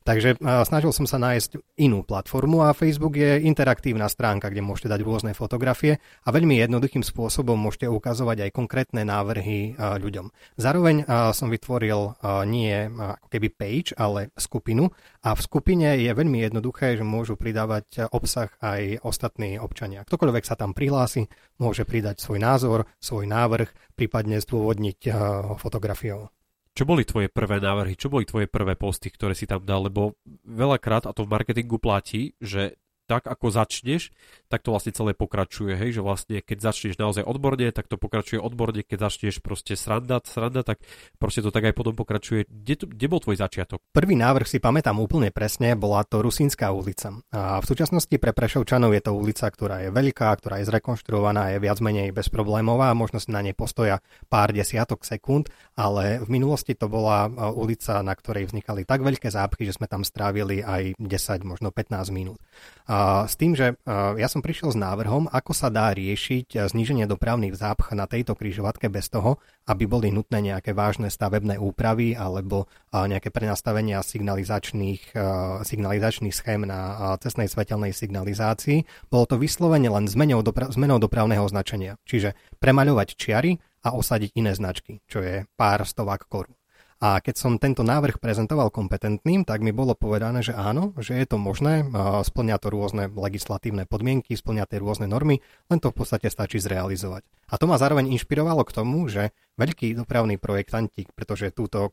Takže 0.06 0.38
snažil 0.68 0.92
som 0.94 1.08
sa 1.08 1.18
nájsť 1.18 1.80
inú 1.80 2.06
platformu 2.06 2.62
a 2.62 2.76
Facebook 2.76 3.16
je 3.18 3.42
interaktívna 3.42 4.06
stránka, 4.06 4.52
kde 4.52 4.62
môžete 4.62 4.92
dať 4.92 5.00
rôzne 5.02 5.32
fotografie 5.32 5.98
a 6.22 6.28
veľmi 6.30 6.60
jednoduchým 6.60 7.02
spôsobom 7.02 7.56
môžete 7.56 7.88
ukazovať 7.88 8.48
aj 8.48 8.50
konkrétne 8.52 9.02
návrhy 9.16 9.72
ľuďom. 9.80 10.28
Zároveň 10.60 11.08
som 11.32 11.48
vytvoril 11.48 12.20
nie 12.44 12.92
ako 12.92 13.32
keby 13.32 13.48
page, 13.56 13.90
ale 13.96 14.28
skupinu 14.36 14.92
a 15.24 15.32
v 15.32 15.40
skupine 15.40 15.96
je 15.96 16.12
veľmi 16.12 16.44
jednoduché, 16.44 17.00
že 17.00 17.04
môžu 17.08 17.40
pridávať 17.40 18.12
obsah 18.12 18.52
aj 18.60 19.00
ostatní 19.00 19.56
občania. 19.56 20.04
Ktokoľvek 20.04 20.44
sa 20.44 20.60
tam 20.60 20.76
prihlási, 20.76 21.32
môže 21.56 21.88
pridať 21.88 22.20
svoj 22.20 22.44
názor, 22.44 22.84
svoj 23.00 23.24
návrh, 23.24 23.96
prípadne 23.96 24.36
zdôvodniť 24.44 25.08
fotografiou. 25.56 26.28
Čo 26.76 26.84
boli 26.84 27.08
tvoje 27.08 27.32
prvé 27.32 27.56
návrhy, 27.56 27.96
čo 27.96 28.12
boli 28.12 28.28
tvoje 28.28 28.52
prvé 28.52 28.76
posty, 28.76 29.08
ktoré 29.08 29.32
si 29.32 29.48
tam 29.48 29.64
dal? 29.64 29.88
Lebo 29.88 30.20
veľakrát, 30.44 31.08
a 31.08 31.16
to 31.16 31.24
v 31.24 31.32
marketingu 31.32 31.80
platí, 31.80 32.36
že 32.36 32.76
tak 33.06 33.30
ako 33.30 33.54
začneš, 33.54 34.10
tak 34.50 34.66
to 34.66 34.74
vlastne 34.74 34.90
celé 34.90 35.14
pokračuje, 35.14 35.78
hej, 35.78 35.98
že 35.98 36.02
vlastne 36.02 36.42
keď 36.42 36.58
začneš 36.58 36.98
naozaj 36.98 37.22
odborne, 37.22 37.70
tak 37.70 37.86
to 37.86 37.94
pokračuje 37.96 38.42
odborne, 38.42 38.82
keď 38.82 39.08
začneš 39.10 39.38
proste 39.38 39.78
sranda, 39.78 40.18
sranda, 40.26 40.66
tak 40.66 40.82
proste 41.22 41.40
to 41.42 41.54
tak 41.54 41.70
aj 41.70 41.74
potom 41.74 41.94
pokračuje. 41.94 42.50
Kde, 42.50 42.74
to, 42.74 42.84
kde 42.90 43.06
bol 43.06 43.22
tvoj 43.22 43.38
začiatok? 43.38 43.78
Prvý 43.94 44.18
návrh 44.18 44.46
si 44.50 44.58
pamätám 44.58 44.98
úplne 44.98 45.30
presne, 45.30 45.78
bola 45.78 46.02
to 46.02 46.18
Rusínska 46.18 46.74
ulica. 46.74 47.14
A 47.30 47.62
v 47.62 47.66
súčasnosti 47.66 48.12
pre 48.18 48.34
Prešovčanov 48.34 48.90
je 48.92 49.02
to 49.06 49.14
ulica, 49.14 49.46
ktorá 49.46 49.86
je 49.86 49.94
veľká, 49.94 50.28
ktorá 50.42 50.58
je 50.58 50.68
zrekonštruovaná, 50.68 51.54
je 51.54 51.62
viac 51.62 51.78
menej 51.78 52.10
bezproblémová, 52.10 52.90
možno 52.98 53.22
si 53.22 53.30
na 53.30 53.38
nej 53.40 53.54
postoja 53.54 54.02
pár 54.26 54.50
desiatok 54.50 55.06
sekúnd, 55.06 55.46
ale 55.78 56.18
v 56.26 56.28
minulosti 56.28 56.74
to 56.74 56.90
bola 56.90 57.30
ulica, 57.54 58.02
na 58.02 58.14
ktorej 58.18 58.50
vznikali 58.50 58.82
tak 58.82 59.06
veľké 59.06 59.30
zápchy, 59.30 59.68
že 59.68 59.78
sme 59.78 59.86
tam 59.86 60.02
strávili 60.02 60.64
aj 60.64 60.98
10, 60.98 61.46
možno 61.46 61.70
15 61.70 62.10
minút. 62.10 62.42
A 62.88 62.95
s 63.26 63.34
tým, 63.36 63.52
že 63.52 63.76
ja 64.16 64.28
som 64.32 64.40
prišiel 64.40 64.72
s 64.72 64.78
návrhom, 64.80 65.28
ako 65.28 65.52
sa 65.52 65.68
dá 65.68 65.92
riešiť 65.92 66.66
zníženie 66.72 67.04
dopravných 67.04 67.52
zápch 67.52 67.92
na 67.92 68.08
tejto 68.08 68.32
križovatke 68.32 68.88
bez 68.88 69.12
toho, 69.12 69.36
aby 69.68 69.84
boli 69.84 70.08
nutné 70.08 70.40
nejaké 70.40 70.72
vážne 70.72 71.12
stavebné 71.12 71.60
úpravy 71.60 72.16
alebo 72.16 72.64
nejaké 72.90 73.28
prenastavenia 73.28 74.00
signalizačných, 74.00 75.12
signalizačných 75.60 76.34
schém 76.34 76.64
na 76.64 77.12
cestnej 77.20 77.52
svetelnej 77.52 77.92
signalizácii. 77.92 79.12
Bolo 79.12 79.28
to 79.28 79.36
vyslovene 79.36 79.92
len 79.92 80.08
zmenou, 80.08 80.40
dopra- 80.40 80.72
zmenou 80.72 80.96
dopravného 80.96 81.44
označenia. 81.44 82.00
Čiže 82.08 82.32
premaľovať 82.56 83.08
čiary 83.20 83.60
a 83.84 83.92
osadiť 83.92 84.32
iné 84.40 84.56
značky, 84.56 85.04
čo 85.04 85.20
je 85.20 85.44
pár 85.54 85.84
stovák 85.84 86.24
korún. 86.26 86.55
A 86.96 87.20
keď 87.20 87.36
som 87.36 87.60
tento 87.60 87.84
návrh 87.84 88.16
prezentoval 88.16 88.72
kompetentným, 88.72 89.44
tak 89.44 89.60
mi 89.60 89.68
bolo 89.68 89.92
povedané, 89.92 90.40
že 90.40 90.56
áno, 90.56 90.96
že 90.96 91.12
je 91.12 91.28
to 91.28 91.36
možné, 91.36 91.84
splňa 92.24 92.56
to 92.56 92.72
rôzne 92.72 93.12
legislatívne 93.12 93.84
podmienky, 93.84 94.32
splňa 94.32 94.64
tie 94.64 94.80
rôzne 94.80 95.04
normy, 95.04 95.44
len 95.68 95.76
to 95.76 95.92
v 95.92 95.96
podstate 96.00 96.32
stačí 96.32 96.56
zrealizovať. 96.56 97.28
A 97.52 97.60
to 97.60 97.68
ma 97.68 97.76
zároveň 97.76 98.08
inšpirovalo 98.16 98.64
k 98.64 98.74
tomu, 98.74 99.12
že 99.12 99.36
veľkí 99.60 99.92
dopravní 99.92 100.40
projektanti, 100.40 101.04
pretože 101.12 101.52
túto 101.52 101.84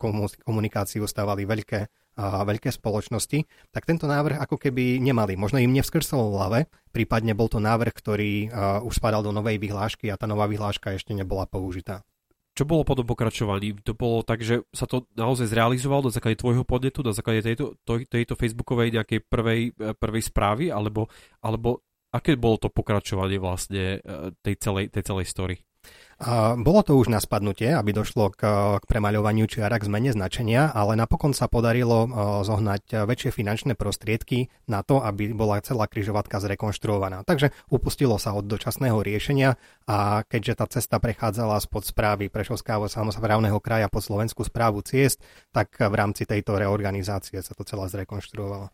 komunikáciu 0.48 1.04
stávali 1.04 1.44
veľké, 1.44 1.92
a 2.14 2.46
veľké 2.46 2.72
spoločnosti, 2.72 3.44
tak 3.76 3.90
tento 3.90 4.08
návrh 4.08 4.40
ako 4.40 4.56
keby 4.56 5.04
nemali. 5.04 5.34
Možno 5.36 5.60
im 5.60 5.74
nevskrsol 5.74 6.32
v 6.32 6.38
hlave, 6.38 6.60
prípadne 6.94 7.36
bol 7.36 7.52
to 7.52 7.60
návrh, 7.60 7.92
ktorý 7.92 8.54
už 8.88 9.04
spadal 9.04 9.26
do 9.26 9.36
novej 9.36 9.60
vyhlášky 9.60 10.14
a 10.14 10.16
tá 10.16 10.32
nová 10.32 10.48
vyhláška 10.48 10.96
ešte 10.96 11.12
nebola 11.12 11.44
použitá. 11.50 12.06
Čo 12.54 12.70
bolo 12.70 12.86
potom 12.86 13.02
pokračovaní? 13.02 13.82
To 13.82 13.98
bolo 13.98 14.22
tak, 14.22 14.46
že 14.46 14.62
sa 14.70 14.86
to 14.86 15.10
naozaj 15.18 15.50
zrealizovalo 15.50 16.10
na 16.10 16.14
základe 16.14 16.38
tvojho 16.38 16.62
podnetu, 16.62 17.02
na 17.02 17.10
základe 17.10 17.42
tejto, 17.42 17.74
tejto 18.06 18.38
facebookovej 18.38 18.94
nejakej 18.94 19.20
prvej, 19.26 19.62
e, 19.74 19.98
prvej 19.98 20.24
správy, 20.30 20.70
alebo, 20.70 21.10
alebo 21.42 21.82
aké 22.14 22.38
bolo 22.38 22.62
to 22.62 22.70
pokračovanie 22.70 23.42
vlastne 23.42 23.98
e, 23.98 24.30
tej 24.46 24.56
celej, 24.62 24.94
tej 24.94 25.02
celej 25.02 25.26
story? 25.26 25.58
Bolo 26.64 26.82
to 26.88 26.96
už 26.96 27.12
na 27.12 27.20
spadnutie, 27.20 27.76
aby 27.76 27.92
došlo 27.92 28.32
k, 28.32 28.48
k 28.80 28.84
premaľovaniu 28.88 29.44
čiara 29.44 29.76
k 29.76 29.92
zmene 29.92 30.16
značenia, 30.16 30.72
ale 30.72 30.96
napokon 30.96 31.36
sa 31.36 31.52
podarilo 31.52 32.08
zohnať 32.48 33.04
väčšie 33.04 33.36
finančné 33.36 33.76
prostriedky 33.76 34.48
na 34.72 34.88
to, 34.88 35.04
aby 35.04 35.36
bola 35.36 35.60
celá 35.60 35.84
kryžovatka 35.92 36.40
zrekonštruovaná. 36.40 37.28
Takže 37.28 37.52
upustilo 37.68 38.16
sa 38.16 38.32
od 38.32 38.48
dočasného 38.48 39.04
riešenia 39.04 39.60
a 39.84 40.24
keďže 40.24 40.54
tá 40.64 40.66
cesta 40.72 40.96
prechádzala 41.04 41.60
spod 41.60 41.84
správy 41.84 42.32
Prešovského 42.32 42.88
samozprávneho 42.88 43.60
kraja 43.60 43.92
pod 43.92 44.08
Slovenskú 44.08 44.48
správu 44.48 44.80
ciest, 44.80 45.20
tak 45.52 45.76
v 45.76 45.92
rámci 45.92 46.24
tejto 46.24 46.56
reorganizácie 46.56 47.44
sa 47.44 47.52
to 47.52 47.68
celé 47.68 47.92
zrekonštruovalo. 47.92 48.72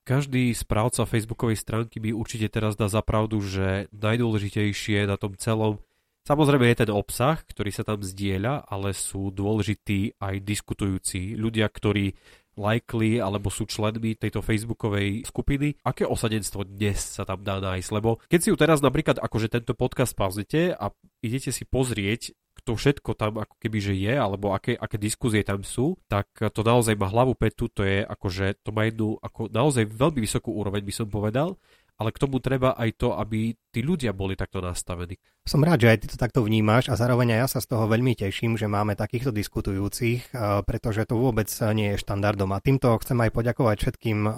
Každý 0.00 0.50
správca 0.56 1.06
facebookovej 1.06 1.60
stránky 1.60 2.02
by 2.02 2.10
určite 2.16 2.50
teraz 2.50 2.74
dá 2.74 2.90
zapravdu, 2.90 3.38
že 3.44 3.86
najdôležitejšie 3.94 5.06
na 5.06 5.14
tom 5.14 5.38
celom 5.38 5.78
Samozrejme 6.20 6.68
je 6.68 6.80
ten 6.84 6.92
obsah, 6.92 7.40
ktorý 7.40 7.72
sa 7.72 7.82
tam 7.82 8.04
zdieľa, 8.04 8.68
ale 8.68 8.92
sú 8.92 9.32
dôležití 9.32 10.20
aj 10.20 10.44
diskutujúci 10.44 11.34
ľudia, 11.34 11.64
ktorí 11.66 12.12
lajkli 12.60 13.22
alebo 13.22 13.48
sú 13.48 13.64
členmi 13.64 14.20
tejto 14.20 14.44
facebookovej 14.44 15.24
skupiny. 15.24 15.80
Aké 15.80 16.04
osadenstvo 16.04 16.68
dnes 16.68 17.00
sa 17.00 17.24
tam 17.24 17.40
dá 17.40 17.56
nájsť? 17.56 17.90
Lebo 17.96 18.20
keď 18.28 18.40
si 18.42 18.48
ju 18.52 18.56
teraz 18.60 18.84
napríklad 18.84 19.16
akože 19.16 19.48
tento 19.48 19.72
podcast 19.72 20.12
pauzete 20.12 20.76
a 20.76 20.92
idete 21.24 21.54
si 21.54 21.64
pozrieť, 21.64 22.36
kto 22.60 22.76
všetko 22.76 23.16
tam 23.16 23.40
ako 23.40 23.56
keby 23.56 23.78
že 23.80 23.94
je, 23.96 24.12
alebo 24.12 24.52
aké, 24.52 24.76
aké 24.76 25.00
diskuzie 25.00 25.40
tam 25.40 25.64
sú, 25.64 25.96
tak 26.04 26.28
to 26.36 26.60
naozaj 26.60 26.92
má 27.00 27.08
hlavu 27.08 27.32
petu, 27.32 27.72
to 27.72 27.80
je 27.80 28.04
akože, 28.04 28.60
to 28.60 28.70
má 28.76 28.84
jednu 28.84 29.16
ako 29.24 29.48
naozaj 29.48 29.88
veľmi 29.88 30.20
vysokú 30.20 30.52
úroveň 30.52 30.84
by 30.84 30.92
som 30.92 31.08
povedal 31.08 31.56
ale 32.00 32.16
k 32.16 32.20
tomu 32.24 32.40
treba 32.40 32.72
aj 32.80 32.96
to, 32.96 33.12
aby 33.12 33.52
tí 33.68 33.84
ľudia 33.84 34.16
boli 34.16 34.32
takto 34.32 34.64
nastavení. 34.64 35.20
Som 35.44 35.60
rád, 35.60 35.84
že 35.84 35.90
aj 35.92 35.98
ty 36.00 36.06
to 36.08 36.16
takto 36.16 36.40
vnímaš 36.40 36.88
a 36.88 36.96
zároveň 36.96 37.36
aj 37.36 37.40
ja 37.44 37.48
sa 37.52 37.60
z 37.60 37.76
toho 37.76 37.84
veľmi 37.84 38.16
teším, 38.16 38.56
že 38.56 38.72
máme 38.72 38.96
takýchto 38.96 39.28
diskutujúcich, 39.36 40.32
eh, 40.32 40.64
pretože 40.64 41.04
to 41.04 41.20
vôbec 41.20 41.52
nie 41.76 41.92
je 41.92 42.00
štandardom. 42.00 42.48
A 42.56 42.64
týmto 42.64 42.96
chcem 43.04 43.20
aj 43.20 43.30
poďakovať 43.36 43.76
všetkým 43.76 44.18
eh, 44.24 44.32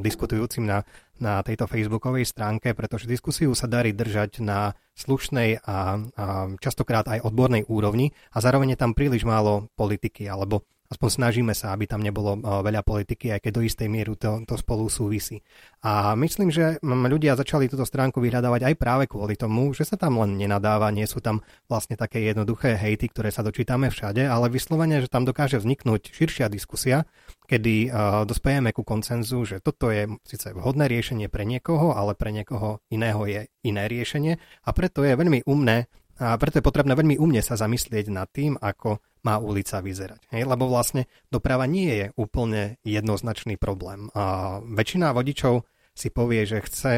diskutujúcim 0.00 0.64
na, 0.64 0.88
na 1.20 1.44
tejto 1.44 1.68
facebookovej 1.68 2.24
stránke, 2.24 2.72
pretože 2.72 3.04
diskusiu 3.04 3.52
sa 3.52 3.68
darí 3.68 3.92
držať 3.92 4.40
na 4.40 4.72
slušnej 4.96 5.60
a, 5.68 5.68
a 5.68 6.24
častokrát 6.60 7.04
aj 7.12 7.28
odbornej 7.28 7.68
úrovni 7.68 8.16
a 8.32 8.40
zároveň 8.40 8.72
je 8.72 8.80
tam 8.80 8.96
príliš 8.96 9.28
málo 9.28 9.68
politiky 9.76 10.28
alebo 10.28 10.64
aspoň 10.92 11.08
snažíme 11.08 11.54
sa, 11.56 11.72
aby 11.72 11.88
tam 11.88 12.04
nebolo 12.04 12.36
veľa 12.38 12.84
politiky, 12.84 13.32
aj 13.32 13.48
keď 13.48 13.52
do 13.56 13.62
istej 13.64 13.88
mieru 13.88 14.14
to, 14.14 14.44
to 14.44 14.60
spolu 14.60 14.92
súvisí. 14.92 15.40
A 15.80 16.12
myslím, 16.14 16.52
že 16.52 16.78
ľudia 16.84 17.34
začali 17.34 17.66
túto 17.66 17.88
stránku 17.88 18.20
vyhľadávať 18.20 18.68
aj 18.68 18.74
práve 18.76 19.04
kvôli 19.08 19.34
tomu, 19.34 19.72
že 19.72 19.88
sa 19.88 19.96
tam 19.96 20.20
len 20.20 20.36
nenadáva, 20.36 20.92
nie 20.94 21.08
sú 21.08 21.24
tam 21.24 21.40
vlastne 21.66 21.96
také 21.96 22.22
jednoduché 22.22 22.76
hejty, 22.76 23.08
ktoré 23.10 23.32
sa 23.32 23.42
dočítame 23.42 23.88
všade, 23.88 24.22
ale 24.28 24.52
vyslovene, 24.52 25.00
že 25.00 25.10
tam 25.10 25.24
dokáže 25.24 25.58
vzniknúť 25.58 26.12
širšia 26.12 26.46
diskusia, 26.52 27.08
kedy 27.48 27.90
uh, 27.90 28.22
dospejeme 28.28 28.70
ku 28.70 28.86
koncenzu, 28.86 29.42
že 29.44 29.56
toto 29.58 29.90
je 29.90 30.06
síce 30.22 30.52
vhodné 30.54 30.86
riešenie 30.86 31.26
pre 31.26 31.42
niekoho, 31.48 31.96
ale 31.96 32.14
pre 32.14 32.30
niekoho 32.30 32.84
iného 32.92 33.24
je 33.26 33.50
iné 33.66 33.88
riešenie 33.90 34.38
a 34.38 34.70
preto 34.70 35.02
je 35.02 35.16
veľmi 35.16 35.48
umné 35.48 35.90
a 36.20 36.36
preto 36.36 36.60
je 36.60 36.68
potrebné 36.68 36.92
veľmi 36.92 37.16
umne 37.16 37.40
sa 37.40 37.56
zamyslieť 37.56 38.12
nad 38.12 38.28
tým, 38.28 38.60
ako 38.60 39.00
má 39.24 39.38
ulica 39.38 39.80
vyzerať. 39.80 40.28
Hej? 40.34 40.44
Lebo 40.44 40.68
vlastne 40.68 41.06
doprava 41.30 41.64
nie 41.64 41.88
je 41.88 42.06
úplne 42.18 42.76
jednoznačný 42.82 43.56
problém. 43.56 44.10
A 44.12 44.58
väčšina 44.60 45.14
vodičov 45.14 45.64
si 45.96 46.08
povie, 46.12 46.44
že 46.44 46.64
chce 46.64 46.92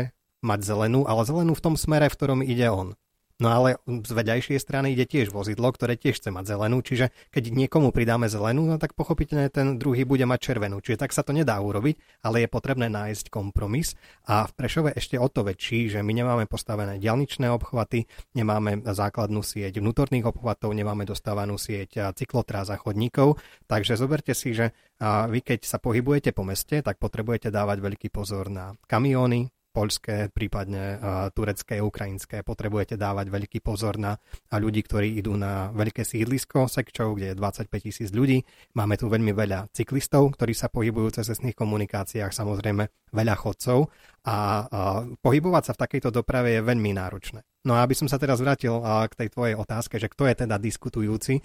mať 0.44 0.60
zelenú, 0.60 1.08
ale 1.08 1.24
zelenú 1.24 1.56
v 1.56 1.64
tom 1.64 1.74
smere, 1.78 2.10
v 2.10 2.16
ktorom 2.16 2.40
ide 2.44 2.68
on. 2.68 2.98
No 3.44 3.52
ale 3.52 3.76
z 3.84 4.08
vedľajšej 4.08 4.56
strany 4.56 4.96
ide 4.96 5.04
tiež 5.04 5.28
vozidlo, 5.28 5.68
ktoré 5.68 6.00
tiež 6.00 6.16
chce 6.16 6.32
mať 6.32 6.56
zelenú, 6.56 6.80
čiže 6.80 7.12
keď 7.28 7.52
niekomu 7.52 7.92
pridáme 7.92 8.24
zelenú, 8.32 8.64
no 8.64 8.80
tak 8.80 8.96
pochopiteľne 8.96 9.52
ten 9.52 9.76
druhý 9.76 10.08
bude 10.08 10.24
mať 10.24 10.40
červenú. 10.40 10.80
Čiže 10.80 11.04
tak 11.04 11.12
sa 11.12 11.20
to 11.20 11.36
nedá 11.36 11.60
urobiť, 11.60 12.24
ale 12.24 12.40
je 12.40 12.48
potrebné 12.48 12.88
nájsť 12.88 13.28
kompromis. 13.28 14.00
A 14.24 14.48
v 14.48 14.52
Prešove 14.56 14.96
ešte 14.96 15.20
o 15.20 15.28
to 15.28 15.44
väčší, 15.44 15.92
že 15.92 16.00
my 16.00 16.16
nemáme 16.16 16.48
postavené 16.48 16.96
dialničné 16.96 17.52
obchvaty, 17.52 18.08
nemáme 18.32 18.80
základnú 18.80 19.44
sieť 19.44 19.76
vnútorných 19.76 20.24
obchvatov, 20.24 20.72
nemáme 20.72 21.04
dostávanú 21.04 21.60
sieť 21.60 22.16
cyklotrás 22.16 22.72
a 22.72 22.80
chodníkov. 22.80 23.36
Takže 23.68 24.00
zoberte 24.00 24.32
si, 24.32 24.56
že 24.56 24.72
vy 25.04 25.44
keď 25.44 25.68
sa 25.68 25.76
pohybujete 25.76 26.32
po 26.32 26.48
meste, 26.48 26.80
tak 26.80 26.96
potrebujete 26.96 27.52
dávať 27.52 27.84
veľký 27.84 28.08
pozor 28.08 28.48
na 28.48 28.72
kamióny, 28.88 29.52
poľské, 29.74 30.30
prípadne 30.30 31.02
turecké, 31.34 31.82
ukrajinské. 31.82 32.46
Potrebujete 32.46 32.94
dávať 32.94 33.26
veľký 33.34 33.58
pozor 33.58 33.98
na 33.98 34.14
ľudí, 34.54 34.86
ktorí 34.86 35.18
idú 35.18 35.34
na 35.34 35.74
veľké 35.74 36.06
sídlisko 36.06 36.70
Sekčov, 36.70 37.18
kde 37.18 37.34
je 37.34 37.38
25 37.42 37.66
tisíc 37.82 38.14
ľudí. 38.14 38.46
Máme 38.78 38.94
tu 38.94 39.10
veľmi 39.10 39.34
veľa 39.34 39.74
cyklistov, 39.74 40.38
ktorí 40.38 40.54
sa 40.54 40.70
pohybujú 40.70 41.18
cez 41.18 41.26
cestných 41.34 41.58
komunikáciách, 41.58 42.30
samozrejme 42.30 42.86
veľa 43.10 43.34
chodcov 43.34 43.90
a, 44.24 44.36
a 44.36 44.38
pohybovať 45.20 45.62
sa 45.68 45.72
v 45.76 45.82
takejto 45.84 46.08
doprave 46.10 46.56
je 46.56 46.60
veľmi 46.64 46.96
náročné. 46.96 47.44
No 47.64 47.72
a 47.72 47.80
aby 47.80 47.96
som 47.96 48.04
sa 48.04 48.20
teraz 48.20 48.44
vrátil 48.44 48.76
k 49.08 49.16
tej 49.24 49.32
tvojej 49.32 49.56
otázke, 49.56 49.96
že 49.96 50.12
kto 50.12 50.28
je 50.28 50.44
teda 50.44 50.60
diskutujúci, 50.60 51.40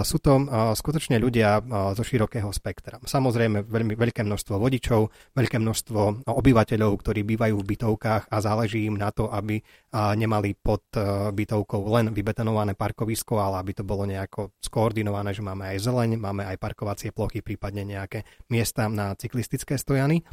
sú 0.00 0.16
to 0.16 0.32
skutočne 0.72 1.20
ľudia 1.20 1.60
zo 1.92 2.00
širokého 2.00 2.48
spektra. 2.48 2.96
Samozrejme 3.04 3.68
veľmi 3.68 3.92
veľké 3.92 4.24
množstvo 4.24 4.56
vodičov, 4.56 5.12
veľké 5.36 5.60
množstvo 5.60 6.24
obyvateľov, 6.24 6.96
ktorí 6.96 7.28
bývajú 7.28 7.60
v 7.60 7.68
bytovkách 7.76 8.32
a 8.32 8.36
záleží 8.40 8.88
im 8.88 8.96
na 8.96 9.12
to, 9.12 9.28
aby 9.28 9.60
nemali 9.92 10.56
pod 10.56 10.88
bytovkou 11.36 11.92
len 11.92 12.16
vybetonované 12.16 12.72
parkovisko, 12.72 13.36
ale 13.36 13.60
aby 13.60 13.76
to 13.76 13.84
bolo 13.84 14.08
nejako 14.08 14.48
skoordinované, 14.64 15.36
že 15.36 15.44
máme 15.44 15.76
aj 15.76 15.84
zeleň, 15.84 16.24
máme 16.24 16.48
aj 16.48 16.56
parkovacie 16.56 17.12
plochy, 17.12 17.44
prípadne 17.44 17.84
nejaké 17.84 18.24
miesta 18.48 18.88
na 18.88 19.12
cyklistické 19.12 19.76
stojany. 19.76 20.24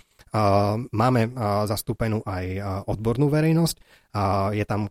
Máme 0.92 1.22
zastúpenú 1.68 2.24
aj 2.24 2.46
odbornú 2.88 3.28
verejnosť, 3.28 3.78
je 4.56 4.64
tam 4.64 4.88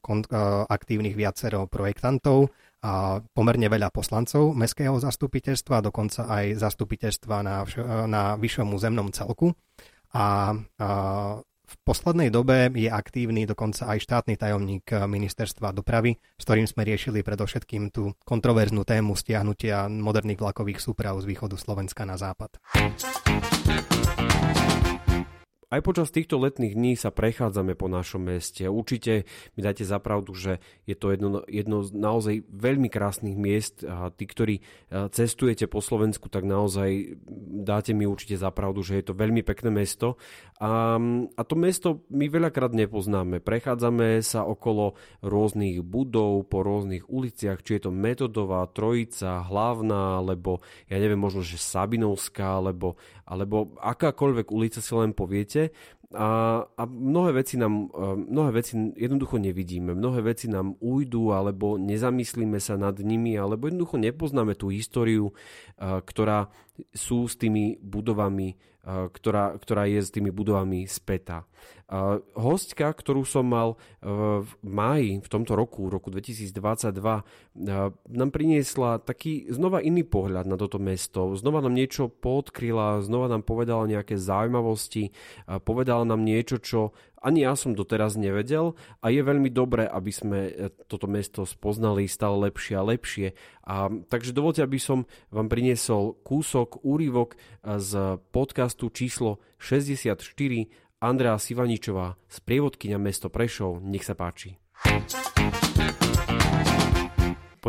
aktívnych 0.68 1.16
viacero 1.16 1.64
projektantov, 1.64 2.52
a 2.80 3.20
pomerne 3.36 3.68
veľa 3.68 3.92
poslancov 3.92 4.56
mestského 4.56 4.96
zastupiteľstva, 4.96 5.84
dokonca 5.84 6.24
aj 6.24 6.64
zastupiteľstva 6.64 7.36
na, 7.44 7.68
na 8.08 8.40
vyššom 8.40 8.72
územnom 8.72 9.12
celku. 9.12 9.52
A, 10.16 10.56
a 10.80 10.88
v 11.70 11.74
poslednej 11.84 12.32
dobe 12.32 12.72
je 12.72 12.88
aktívny 12.88 13.44
dokonca 13.44 13.84
aj 13.84 14.00
štátny 14.00 14.34
tajomník 14.40 14.96
ministerstva 14.96 15.76
dopravy, 15.76 16.16
s 16.40 16.42
ktorým 16.48 16.66
sme 16.66 16.88
riešili 16.88 17.20
predovšetkým 17.20 17.92
tú 17.92 18.16
kontroverznú 18.24 18.82
tému 18.88 19.12
stiahnutia 19.12 19.86
moderných 19.86 20.40
vlakových 20.40 20.80
súprav 20.80 21.20
z 21.20 21.28
východu 21.30 21.60
Slovenska 21.60 22.08
na 22.08 22.16
západ. 22.16 22.58
Aj 25.70 25.86
počas 25.86 26.10
týchto 26.10 26.34
letných 26.34 26.74
dní 26.74 26.98
sa 26.98 27.14
prechádzame 27.14 27.78
po 27.78 27.86
našom 27.86 28.26
meste. 28.26 28.66
Určite 28.66 29.22
mi 29.54 29.62
dáte 29.62 29.86
zapravdu, 29.86 30.34
že 30.34 30.58
je 30.82 30.98
to 30.98 31.14
jedno, 31.14 31.46
jedno 31.46 31.86
z 31.86 31.94
naozaj 31.94 32.42
veľmi 32.50 32.90
krásnych 32.90 33.38
miest 33.38 33.86
a 33.86 34.10
tí, 34.10 34.26
ktorí 34.26 34.58
e, 34.58 34.62
cestujete 35.14 35.70
po 35.70 35.78
Slovensku, 35.78 36.26
tak 36.26 36.42
naozaj 36.42 37.22
dáte 37.62 37.94
mi 37.94 38.02
určite 38.02 38.34
zapravdu, 38.34 38.82
že 38.82 38.98
je 38.98 39.04
to 39.06 39.14
veľmi 39.14 39.46
pekné 39.46 39.70
mesto. 39.70 40.18
A, 40.58 40.98
a 41.38 41.42
to 41.46 41.54
mesto 41.54 42.02
my 42.10 42.26
veľakrát 42.26 42.74
nepoznáme. 42.74 43.38
Prechádzame 43.38 44.26
sa 44.26 44.42
okolo 44.42 44.98
rôznych 45.22 45.86
budov, 45.86 46.50
po 46.50 46.66
rôznych 46.66 47.06
uliciach, 47.06 47.62
či 47.62 47.78
je 47.78 47.86
to 47.86 47.94
Metodová, 47.94 48.66
Trojica, 48.74 49.46
Hlavná, 49.46 50.18
alebo 50.18 50.66
ja 50.90 50.98
neviem, 50.98 51.22
možno, 51.22 51.46
že 51.46 51.62
Sabinovská, 51.62 52.58
alebo, 52.58 52.98
alebo 53.22 53.78
akákoľvek 53.78 54.50
ulica 54.50 54.82
si 54.82 54.98
len 54.98 55.14
poviete 55.14 55.59
a, 56.10 56.62
a 56.66 56.82
mnohé, 56.90 57.38
veci 57.38 57.54
nám, 57.54 57.86
e, 57.86 58.06
mnohé 58.18 58.50
veci 58.50 58.74
jednoducho 58.98 59.38
nevidíme, 59.38 59.94
mnohé 59.94 60.26
veci 60.26 60.50
nám 60.50 60.74
ujdu 60.82 61.30
alebo 61.30 61.78
nezamyslíme 61.78 62.58
sa 62.58 62.74
nad 62.74 62.98
nimi 62.98 63.38
alebo 63.38 63.70
jednoducho 63.70 63.94
nepoznáme 63.94 64.58
tú 64.58 64.74
históriu, 64.74 65.30
e, 65.30 65.32
ktorá 66.02 66.50
sú 66.90 67.30
s 67.30 67.38
tými 67.38 67.78
budovami, 67.78 68.58
ktorá, 68.86 69.60
ktorá 69.60 69.84
je 69.84 70.00
s 70.00 70.10
tými 70.10 70.32
budovami 70.32 70.88
spätá. 70.88 71.44
Hostka, 72.38 72.86
ktorú 72.94 73.26
som 73.26 73.50
mal 73.50 73.74
v 74.00 74.50
máji 74.62 75.18
v 75.18 75.28
tomto 75.28 75.58
roku, 75.58 75.90
roku 75.90 76.06
2022, 76.08 76.54
nám 78.06 78.30
priniesla 78.30 79.02
taký 79.02 79.50
znova 79.50 79.82
iný 79.82 80.06
pohľad 80.06 80.46
na 80.46 80.54
toto 80.54 80.78
mesto. 80.78 81.34
Znova 81.34 81.58
nám 81.58 81.74
niečo 81.74 82.06
podkryla, 82.06 83.02
znova 83.02 83.26
nám 83.26 83.42
povedala 83.42 83.90
nejaké 83.90 84.14
zaujímavosti, 84.14 85.10
povedala 85.66 86.06
nám 86.06 86.22
niečo, 86.22 86.62
čo 86.62 86.94
ani 87.20 87.44
ja 87.44 87.52
som 87.52 87.76
doteraz 87.76 88.16
nevedel 88.16 88.72
a 89.04 89.12
je 89.12 89.20
veľmi 89.20 89.52
dobré, 89.52 89.84
aby 89.84 90.12
sme 90.12 90.38
e, 90.48 90.52
toto 90.88 91.04
mesto 91.04 91.44
spoznali 91.44 92.08
stále 92.08 92.48
lepšie 92.48 92.74
a 92.80 92.82
lepšie. 92.84 93.26
A, 93.68 93.92
takže 94.08 94.32
dovolte, 94.32 94.64
aby 94.64 94.80
som 94.80 95.04
vám 95.28 95.52
priniesol 95.52 96.16
kúsok, 96.24 96.80
úryvok 96.80 97.36
e, 97.36 97.76
z 97.76 98.16
podcastu 98.32 98.88
číslo 98.88 99.38
64 99.60 100.16
Andrea 101.00 101.36
Sivaničová 101.36 102.16
z 102.28 102.36
prievodkyňa 102.44 102.98
mesto 103.00 103.28
Prešov. 103.28 103.84
Nech 103.84 104.04
sa 104.04 104.16
páči. 104.16 104.56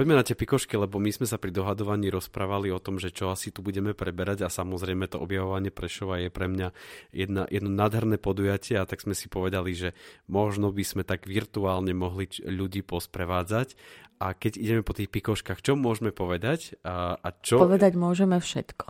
Poďme 0.01 0.17
na 0.17 0.25
tie 0.25 0.33
pikošky, 0.33 0.81
lebo 0.81 0.97
my 0.97 1.13
sme 1.13 1.29
sa 1.29 1.37
pri 1.37 1.53
dohadovaní 1.53 2.09
rozprávali 2.09 2.73
o 2.73 2.81
tom, 2.81 2.97
že 2.97 3.13
čo 3.13 3.29
asi 3.29 3.53
tu 3.53 3.61
budeme 3.61 3.93
preberať 3.93 4.41
a 4.41 4.49
samozrejme 4.49 5.05
to 5.05 5.21
objavovanie 5.21 5.69
Prešova 5.69 6.17
je 6.25 6.33
pre 6.33 6.49
mňa 6.49 6.73
jedna, 7.13 7.45
jedno 7.53 7.69
nádherné 7.69 8.17
podujatie 8.17 8.81
a 8.81 8.89
tak 8.89 9.05
sme 9.05 9.13
si 9.13 9.29
povedali, 9.29 9.77
že 9.77 9.93
možno 10.25 10.73
by 10.73 10.81
sme 10.81 11.03
tak 11.05 11.29
virtuálne 11.29 11.93
mohli 11.93 12.25
ľudí 12.41 12.81
posprevádzať 12.81 13.77
a 14.21 14.37
keď 14.37 14.61
ideme 14.61 14.85
po 14.85 14.93
tých 14.93 15.09
pikoškách, 15.09 15.65
čo 15.65 15.73
môžeme 15.73 16.13
povedať? 16.13 16.77
A, 16.85 17.17
a 17.17 17.29
čo... 17.41 17.57
Povedať 17.57 17.97
môžeme 17.97 18.37
všetko. 18.37 18.85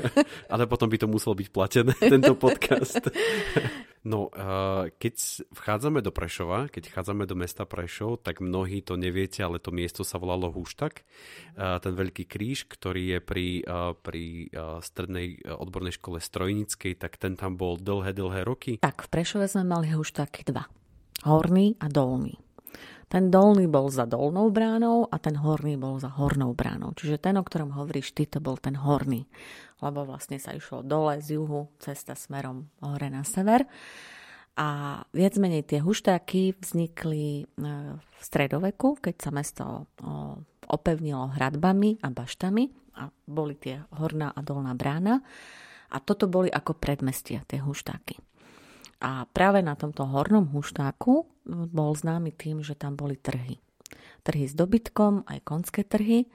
Ale 0.56 0.64
potom 0.64 0.88
by 0.88 0.96
to 0.96 1.04
muselo 1.04 1.36
byť 1.36 1.48
platené, 1.52 1.92
tento 2.16 2.32
podcast. 2.32 3.12
no, 4.08 4.32
keď 4.96 5.14
vchádzame 5.52 6.00
do 6.00 6.08
Prešova, 6.08 6.72
keď 6.72 6.88
vchádzame 6.88 7.28
do 7.28 7.36
mesta 7.36 7.68
Prešov, 7.68 8.24
tak 8.24 8.40
mnohí 8.40 8.80
to 8.80 8.96
neviete, 8.96 9.44
ale 9.44 9.60
to 9.60 9.68
miesto 9.68 10.00
sa 10.00 10.16
volalo 10.16 10.48
Húštak. 10.48 11.04
Ten 11.60 11.92
veľký 11.92 12.24
kríž, 12.24 12.64
ktorý 12.64 13.16
je 13.16 13.18
pri, 13.20 13.48
pri 14.00 14.48
strednej 14.80 15.44
odbornej 15.44 16.00
škole 16.00 16.24
strojníckej, 16.24 16.96
tak 16.96 17.20
ten 17.20 17.36
tam 17.36 17.60
bol 17.60 17.76
dlhé, 17.76 18.16
dlhé 18.16 18.48
roky. 18.48 18.80
Tak, 18.80 19.04
v 19.04 19.08
Prešove 19.12 19.44
sme 19.44 19.68
mali 19.68 19.92
Húštak 19.92 20.40
dva. 20.48 20.64
Horný 21.20 21.76
a 21.76 21.92
dolný. 21.92 22.40
Ten 23.10 23.26
dolný 23.26 23.66
bol 23.66 23.90
za 23.90 24.06
dolnou 24.06 24.54
bránou 24.54 25.02
a 25.10 25.18
ten 25.18 25.34
horný 25.34 25.74
bol 25.74 25.98
za 25.98 26.14
hornou 26.14 26.54
bránou. 26.54 26.94
Čiže 26.94 27.18
ten, 27.18 27.34
o 27.34 27.42
ktorom 27.42 27.74
hovoríš 27.74 28.14
ty, 28.14 28.22
to 28.22 28.38
bol 28.38 28.54
ten 28.54 28.78
horný. 28.78 29.26
Lebo 29.82 30.06
vlastne 30.06 30.38
sa 30.38 30.54
išlo 30.54 30.86
dole 30.86 31.18
z 31.18 31.34
juhu, 31.34 31.74
cesta 31.82 32.14
smerom 32.14 32.70
hore 32.78 33.10
na 33.10 33.26
sever. 33.26 33.66
A 34.54 35.02
viac 35.10 35.34
menej 35.42 35.66
tie 35.66 35.82
huštáky 35.82 36.54
vznikli 36.62 37.42
e, 37.42 37.44
v 37.98 38.20
stredoveku, 38.22 39.02
keď 39.02 39.14
sa 39.18 39.30
mesto 39.34 39.64
opevnilo 40.70 41.34
hradbami 41.34 41.98
a 42.06 42.14
baštami 42.14 42.94
a 42.94 43.10
boli 43.26 43.58
tie 43.58 43.82
horná 43.98 44.30
a 44.30 44.38
dolná 44.38 44.78
brána. 44.78 45.18
A 45.90 45.98
toto 45.98 46.30
boli 46.30 46.46
ako 46.46 46.78
predmestia, 46.78 47.42
tie 47.50 47.58
huštáky. 47.58 48.22
A 49.00 49.24
práve 49.32 49.64
na 49.64 49.72
tomto 49.72 50.04
hornom 50.04 50.44
huštáku 50.52 51.24
bol 51.72 51.90
známy 51.96 52.36
tým, 52.36 52.60
že 52.60 52.76
tam 52.76 53.00
boli 53.00 53.16
trhy. 53.16 53.56
Trhy 54.20 54.44
s 54.44 54.52
dobytkom, 54.52 55.24
aj 55.24 55.40
konské 55.40 55.82
trhy. 55.88 56.28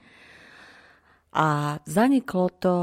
A 1.36 1.78
zaniklo 1.86 2.49
to 2.49 2.73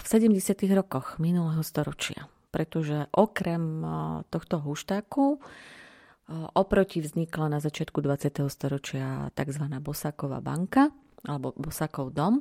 v 0.00 0.04
70. 0.08 0.66
rokoch 0.72 1.20
minulého 1.20 1.60
storočia, 1.60 2.26
pretože 2.48 3.06
okrem 3.12 3.84
e, 3.84 3.86
tohto 4.32 4.56
huštáku 4.56 5.36
e, 5.36 5.38
oproti 6.56 7.04
vznikla 7.04 7.52
na 7.52 7.58
začiatku 7.60 8.00
20. 8.00 8.40
storočia 8.48 9.28
tzv. 9.36 9.64
Bosáková 9.84 10.40
banka 10.40 10.88
alebo 11.28 11.52
Bosákov 11.60 12.16
dom, 12.16 12.40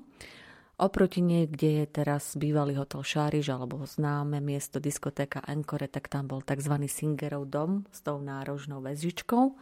Oproti 0.73 1.21
niekde 1.21 1.85
je 1.85 1.85
teraz 1.85 2.33
bývalý 2.33 2.81
hotel 2.81 3.05
Šáriž 3.05 3.53
alebo 3.53 3.85
známe 3.85 4.41
miesto 4.41 4.81
diskotéka 4.81 5.45
Encore, 5.45 5.85
tak 5.85 6.09
tam 6.09 6.25
bol 6.25 6.41
tzv. 6.41 6.73
Singerov 6.89 7.45
dom 7.45 7.85
s 7.93 8.01
tou 8.01 8.17
nárožnou 8.17 8.81
väzžičkou. 8.81 9.53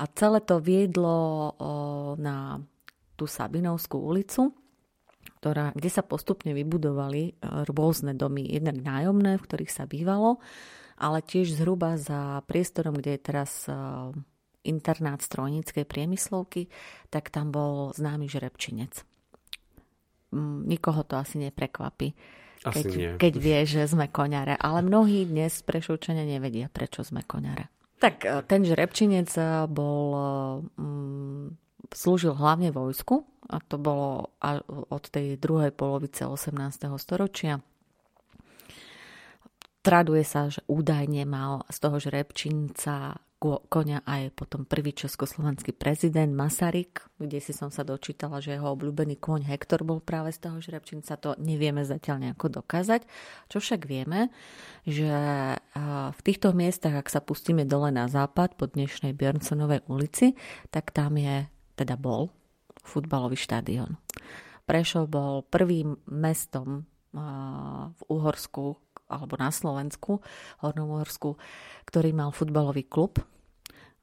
A 0.00 0.04
celé 0.16 0.40
to 0.40 0.56
viedlo 0.56 1.52
na 2.16 2.64
tú 3.16 3.28
Sabinovskú 3.28 4.00
ulicu, 4.00 4.56
ktorá, 5.40 5.72
kde 5.76 5.90
sa 5.92 6.00
postupne 6.04 6.52
vybudovali 6.52 7.22
e, 7.28 7.32
rôzne 7.68 8.12
domy, 8.12 8.44
jednak 8.44 8.76
nájomné, 8.76 9.40
v 9.40 9.44
ktorých 9.44 9.72
sa 9.72 9.88
bývalo, 9.88 10.40
ale 11.00 11.24
tiež 11.24 11.56
zhruba 11.56 11.96
za 11.96 12.44
priestorom, 12.44 12.96
kde 13.00 13.16
je 13.16 13.20
teraz 13.20 13.64
e, 13.68 13.72
internát 14.68 15.20
strojníckej 15.24 15.88
priemyslovky, 15.88 16.68
tak 17.08 17.32
tam 17.32 17.52
bol 17.52 17.96
známy 17.96 18.28
žrebčinec 18.28 19.15
nikoho 20.66 21.02
to 21.06 21.18
asi 21.18 21.38
neprekvapí. 21.38 22.16
Asi 22.66 22.82
keď, 22.82 22.86
nie. 22.96 23.10
keď 23.20 23.34
vie, 23.38 23.58
že 23.68 23.82
sme 23.86 24.10
koňare. 24.10 24.58
Ale 24.58 24.82
mnohí 24.82 25.22
dnes 25.28 25.62
prešovčania 25.62 26.26
nevedia, 26.26 26.66
prečo 26.66 27.06
sme 27.06 27.22
koňare. 27.22 27.70
Tak 28.02 28.14
e, 28.26 28.42
ten 28.44 28.66
žrebčinec 28.66 29.30
e, 29.38 29.42
bol, 29.70 30.06
um, 30.74 31.54
slúžil 31.94 32.34
hlavne 32.34 32.74
vojsku 32.74 33.22
a 33.46 33.62
to 33.62 33.78
bolo 33.78 34.34
od 34.90 35.04
tej 35.06 35.38
druhej 35.38 35.70
polovice 35.70 36.26
18. 36.26 36.90
storočia. 36.98 37.62
Traduje 39.86 40.26
sa, 40.26 40.50
že 40.50 40.66
údajne 40.66 41.22
mal 41.22 41.62
z 41.70 41.76
toho 41.78 42.02
žrebčinca 42.02 43.22
konia 43.42 44.00
aj 44.08 44.32
potom 44.32 44.64
prvý 44.64 44.96
československý 44.96 45.76
prezident 45.76 46.32
Masaryk, 46.32 47.04
kde 47.20 47.36
si 47.36 47.52
som 47.52 47.68
sa 47.68 47.84
dočítala, 47.84 48.40
že 48.40 48.56
jeho 48.56 48.72
obľúbený 48.72 49.20
kôň 49.20 49.52
Hektor 49.52 49.84
bol 49.84 50.00
práve 50.00 50.32
z 50.32 50.48
toho 50.48 50.56
žrebčinca. 50.56 51.20
To 51.20 51.36
nevieme 51.36 51.84
zatiaľ 51.84 52.24
nejako 52.24 52.64
dokázať. 52.64 53.04
Čo 53.52 53.60
však 53.60 53.84
vieme, 53.84 54.32
že 54.88 55.12
v 56.16 56.20
týchto 56.24 56.56
miestach, 56.56 56.96
ak 56.96 57.12
sa 57.12 57.20
pustíme 57.20 57.68
dole 57.68 57.92
na 57.92 58.08
západ 58.08 58.56
po 58.56 58.72
dnešnej 58.72 59.12
Björnsonovej 59.12 59.84
ulici, 59.84 60.32
tak 60.72 60.96
tam 60.96 61.20
je, 61.20 61.44
teda 61.76 62.00
bol, 62.00 62.32
futbalový 62.88 63.36
štadión. 63.36 64.00
Prešov 64.64 65.12
bol 65.12 65.44
prvým 65.44 66.00
mestom 66.08 66.88
v 67.92 68.00
Uhorsku, 68.08 68.80
alebo 69.06 69.38
na 69.38 69.54
Slovensku, 69.54 70.20
Hornom 70.62 70.98
Uhorsku, 70.98 71.38
ktorý 71.86 72.10
mal 72.10 72.34
futbalový 72.34 72.86
klub 72.86 73.22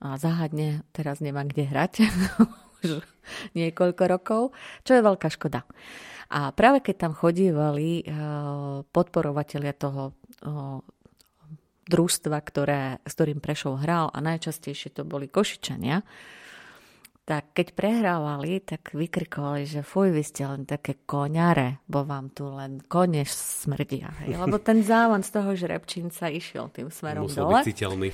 a 0.04 0.20
záhadne 0.20 0.84
teraz 0.92 1.24
nemá 1.24 1.48
kde 1.48 1.64
hrať 1.68 1.94
už 2.84 3.04
niekoľko 3.56 4.04
rokov, 4.08 4.42
čo 4.84 5.00
je 5.00 5.02
veľká 5.04 5.32
škoda. 5.32 5.64
A 6.34 6.50
práve 6.52 6.82
keď 6.82 7.08
tam 7.08 7.14
chodívali 7.16 8.02
eh, 8.02 8.06
podporovatelia 8.84 9.72
toho 9.76 10.12
eh, 10.12 10.80
družstva, 11.84 12.38
ktoré, 12.40 12.82
s 13.04 13.14
ktorým 13.16 13.44
Prešov 13.44 13.84
hral 13.84 14.08
a 14.12 14.20
najčastejšie 14.24 14.96
to 14.96 15.04
boli 15.04 15.28
Košičania, 15.28 16.04
keď 17.54 17.68
prehrávali, 17.78 18.66
tak 18.66 18.98
vykrikovali, 18.98 19.70
že 19.70 19.86
fuj, 19.86 20.10
vy 20.10 20.24
ste 20.26 20.50
len 20.50 20.66
také 20.66 21.06
koňare, 21.06 21.86
bo 21.86 22.02
vám 22.02 22.34
tu 22.34 22.50
len 22.50 22.82
kone 22.82 23.22
smrdia. 23.30 24.10
Hej? 24.26 24.38
Lebo 24.44 24.58
ten 24.58 24.82
závan 24.82 25.22
z 25.22 25.30
toho 25.30 25.54
žrebčinca 25.54 26.34
išiel 26.34 26.74
tým 26.74 26.90
smerom 26.90 27.30
Musel 27.30 27.46
dole. 27.46 27.62
byť 27.62 27.70
citeľný. 27.70 28.10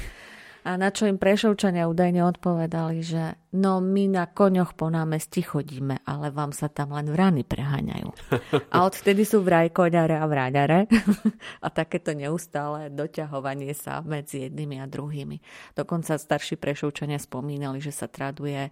A 0.68 0.76
na 0.76 0.92
čo 0.92 1.08
im 1.08 1.16
Prešovčania 1.16 1.88
údajne 1.88 2.20
odpovedali, 2.28 3.00
že 3.00 3.40
no 3.56 3.80
my 3.80 4.12
na 4.12 4.28
koňoch 4.28 4.76
po 4.76 4.92
námestí 4.92 5.40
chodíme, 5.40 6.04
ale 6.04 6.36
vám 6.36 6.52
sa 6.52 6.68
tam 6.68 6.92
len 6.92 7.08
vrany 7.08 7.48
preháňajú. 7.48 8.12
A 8.76 8.84
odtedy 8.84 9.24
sú 9.24 9.40
vraj 9.40 9.72
koňare 9.72 10.20
a 10.20 10.28
vráňare 10.28 10.92
a 11.66 11.68
takéto 11.72 12.12
neustále 12.12 12.92
doťahovanie 12.92 13.72
sa 13.72 14.04
medzi 14.04 14.52
jednými 14.52 14.84
a 14.84 14.86
druhými. 14.86 15.40
Dokonca 15.80 16.20
starší 16.20 16.60
Prešovčania 16.60 17.24
spomínali, 17.24 17.80
že 17.80 17.96
sa 17.96 18.12
traduje 18.12 18.68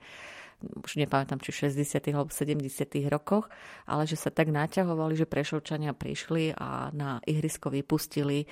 už 0.57 0.97
nepamätám, 0.97 1.37
či 1.37 1.53
v 1.53 1.69
60. 1.69 2.17
alebo 2.17 2.33
70. 2.33 2.65
rokoch, 3.13 3.45
ale 3.85 4.09
že 4.09 4.17
sa 4.17 4.33
tak 4.33 4.49
naťahovali, 4.49 5.13
že 5.13 5.29
Prešovčania 5.29 5.93
prišli 5.93 6.57
a 6.57 6.89
na 6.97 7.21
ihrisko 7.29 7.69
vypustili 7.69 8.49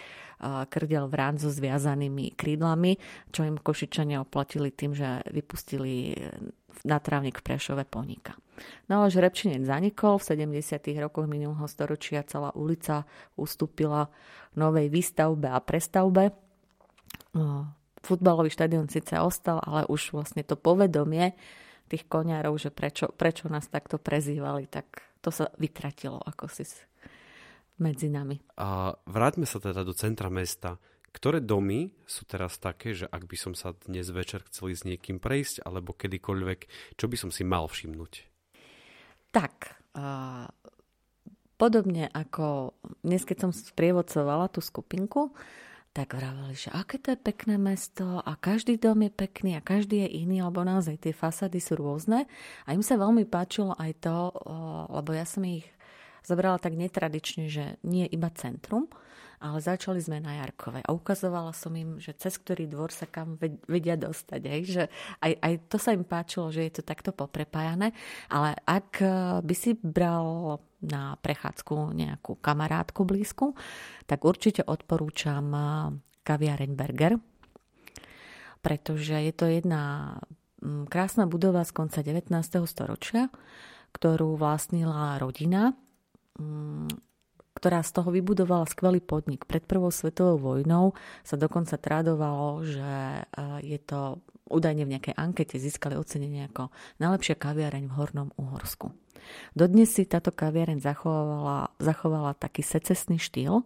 krdel 0.69 1.09
vrán 1.09 1.41
so 1.41 1.49
zviazanými 1.49 2.37
krídlami, 2.37 3.01
čo 3.33 3.47
im 3.49 3.57
Košičania 3.57 4.21
oplatili 4.21 4.69
tým, 4.69 4.93
že 4.93 5.25
vypustili 5.33 6.13
na 6.85 7.01
trávnik 7.01 7.41
v 7.41 7.45
Prešove 7.49 7.87
poníka. 7.89 8.37
No 8.87 9.01
ale 9.01 9.09
Žrebčinec 9.09 9.65
zanikol, 9.65 10.21
v 10.21 10.45
70. 10.45 10.77
rokoch 11.01 11.25
minulého 11.25 11.65
storočia 11.65 12.21
celá 12.23 12.53
ulica 12.53 13.07
ustúpila 13.33 14.13
novej 14.53 14.93
výstavbe 14.93 15.49
a 15.49 15.57
prestavbe. 15.57 16.31
Futbalový 18.05 18.53
štadión 18.53 18.85
síce 18.85 19.17
ostal, 19.17 19.57
ale 19.65 19.89
už 19.89 20.13
vlastne 20.13 20.45
to 20.45 20.53
povedomie 20.53 21.33
tých 21.89 22.05
koňárov, 22.09 22.55
že 22.57 22.69
prečo, 22.73 23.09
prečo 23.13 23.49
nás 23.49 23.69
takto 23.69 24.01
prezývali, 24.01 24.65
tak 24.69 25.05
to 25.21 25.29
sa 25.29 25.49
vytratilo 25.57 26.21
ako 26.21 26.49
si 26.49 26.65
medzi 27.81 28.07
nami. 28.07 28.39
A 28.61 28.95
vráťme 29.09 29.43
sa 29.43 29.59
teda 29.59 29.83
do 29.83 29.91
centra 29.91 30.31
mesta. 30.31 30.79
Ktoré 31.15 31.39
domy 31.39 31.95
sú 32.03 32.27
teraz 32.27 32.59
také, 32.59 32.91
že 32.91 33.07
ak 33.07 33.23
by 33.23 33.37
som 33.39 33.53
sa 33.55 33.71
dnes 33.87 34.11
večer 34.11 34.43
chcel 34.51 34.75
s 34.75 34.83
niekým 34.83 35.23
prejsť, 35.23 35.63
alebo 35.63 35.95
kedykoľvek, 35.95 36.59
čo 36.99 37.05
by 37.07 37.15
som 37.15 37.31
si 37.31 37.47
mal 37.47 37.71
všimnúť? 37.71 38.27
Tak, 39.31 39.79
uh, 39.95 40.51
podobne 41.55 42.11
ako 42.11 42.75
dnes, 42.99 43.23
keď 43.23 43.47
som 43.47 43.51
sprievodcovala 43.55 44.51
tú 44.51 44.59
skupinku, 44.59 45.31
tak 45.95 46.11
vraveli, 46.11 46.59
že 46.59 46.67
aké 46.75 46.99
to 46.99 47.15
je 47.15 47.19
pekné 47.23 47.55
mesto 47.55 48.19
a 48.19 48.35
každý 48.35 48.75
dom 48.75 48.99
je 49.07 49.11
pekný 49.15 49.55
a 49.55 49.63
každý 49.63 50.03
je 50.03 50.27
iný, 50.27 50.43
lebo 50.43 50.67
naozaj 50.67 50.99
tie 50.99 51.15
fasady 51.15 51.63
sú 51.63 51.79
rôzne. 51.79 52.27
A 52.67 52.75
im 52.75 52.83
sa 52.83 52.99
veľmi 52.99 53.23
páčilo 53.23 53.71
aj 53.79 54.03
to, 54.03 54.35
lebo 54.91 55.15
ja 55.15 55.23
som 55.23 55.47
ich 55.47 55.63
zobrala 56.27 56.59
tak 56.59 56.75
netradične, 56.75 57.47
že 57.47 57.79
nie 57.87 58.03
iba 58.11 58.27
centrum, 58.35 58.91
ale 59.45 59.61
začali 59.61 60.01
sme 60.01 60.17
na 60.17 60.41
Jarkove 60.41 60.81
a 60.81 60.89
ukazovala 60.89 61.53
som 61.53 61.69
im, 61.77 62.01
že 62.01 62.17
cez 62.17 62.41
ktorý 62.41 62.65
dvor 62.65 62.89
sa 62.89 63.05
kam 63.05 63.37
vedia 63.69 63.93
dostať. 63.93 64.41
Hej? 64.41 64.61
Že 64.65 64.83
aj, 65.21 65.31
aj 65.37 65.53
to 65.69 65.77
sa 65.77 65.93
im 65.93 66.01
páčilo, 66.01 66.49
že 66.49 66.65
je 66.65 66.81
to 66.81 66.83
takto 66.83 67.13
poprepájané, 67.13 67.93
ale 68.33 68.57
ak 68.65 69.05
by 69.45 69.55
si 69.55 69.77
bral 69.77 70.57
na 70.81 71.13
prechádzku 71.21 71.93
nejakú 71.93 72.41
kamarátku 72.41 73.05
blízku, 73.05 73.53
tak 74.09 74.25
určite 74.25 74.65
odporúčam 74.65 75.45
eh, 75.53 75.65
kaviareň 76.25 76.71
Berger, 76.73 77.13
pretože 78.65 79.13
je 79.13 79.33
to 79.33 79.45
jedna 79.45 80.17
krásna 80.89 81.29
budova 81.29 81.61
z 81.61 81.71
konca 81.77 82.01
19. 82.01 82.33
storočia, 82.65 83.29
ktorú 83.93 84.33
vlastnila 84.35 85.21
rodina, 85.21 85.77
mm, 86.41 87.14
ktorá 87.55 87.81
z 87.81 87.91
toho 87.95 88.11
vybudovala 88.11 88.67
skvelý 88.67 88.99
podnik. 88.99 89.47
Pred 89.47 89.63
prvou 89.63 89.89
svetovou 89.89 90.37
vojnou 90.37 90.91
sa 91.23 91.39
dokonca 91.39 91.79
tradovalo, 91.79 92.61
že 92.67 92.91
eh, 93.23 93.25
je 93.63 93.79
to 93.79 94.19
údajne 94.45 94.85
v 94.85 94.93
nejakej 94.97 95.15
ankete 95.17 95.57
získali 95.57 95.97
ocenenie 95.97 96.45
ako 96.51 96.69
najlepšia 97.01 97.35
kaviareň 97.39 97.89
v 97.89 97.95
Hornom 97.97 98.29
Uhorsku. 98.37 98.93
Dodnes 99.57 99.89
si 99.89 100.05
táto 100.05 100.29
kaviareň 100.29 100.85
zachovala, 100.85 101.73
zachovala 101.81 102.37
taký 102.37 102.61
secesný 102.61 103.17
štýl 103.17 103.65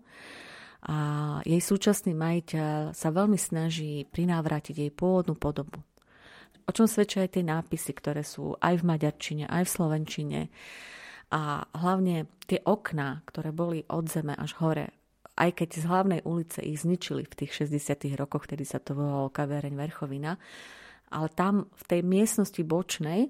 a 0.87 0.97
jej 1.43 1.59
súčasný 1.59 2.15
majiteľ 2.15 2.95
sa 2.95 3.11
veľmi 3.11 3.35
snaží 3.35 4.07
prinávrátiť 4.07 4.87
jej 4.87 4.91
pôvodnú 4.95 5.35
podobu. 5.35 5.83
O 6.63 6.71
čom 6.71 6.87
svedčia 6.87 7.25
aj 7.27 7.35
tie 7.35 7.43
nápisy, 7.43 7.91
ktoré 7.97 8.23
sú 8.23 8.55
aj 8.61 8.79
v 8.79 8.87
maďarčine, 8.87 9.43
aj 9.49 9.67
v 9.67 9.73
slovenčine. 9.73 10.39
A 11.29 11.69
hlavne 11.77 12.25
tie 12.49 12.61
okná, 12.65 13.21
ktoré 13.29 13.53
boli 13.53 13.85
od 13.85 14.09
zeme 14.09 14.33
až 14.33 14.57
hore, 14.57 14.89
aj 15.37 15.61
keď 15.61 15.69
z 15.77 15.85
hlavnej 15.85 16.21
ulice 16.25 16.59
ich 16.65 16.81
zničili 16.81 17.23
v 17.23 17.37
tých 17.45 17.69
60. 17.69 18.17
rokoch, 18.17 18.49
kedy 18.49 18.65
sa 18.65 18.81
to 18.81 18.97
volalo 18.97 19.29
kaviareň 19.29 19.77
Verchovina, 19.77 20.41
ale 21.13 21.27
tam 21.31 21.69
v 21.73 21.83
tej 21.85 22.01
miestnosti 22.01 22.61
bočnej 22.65 23.29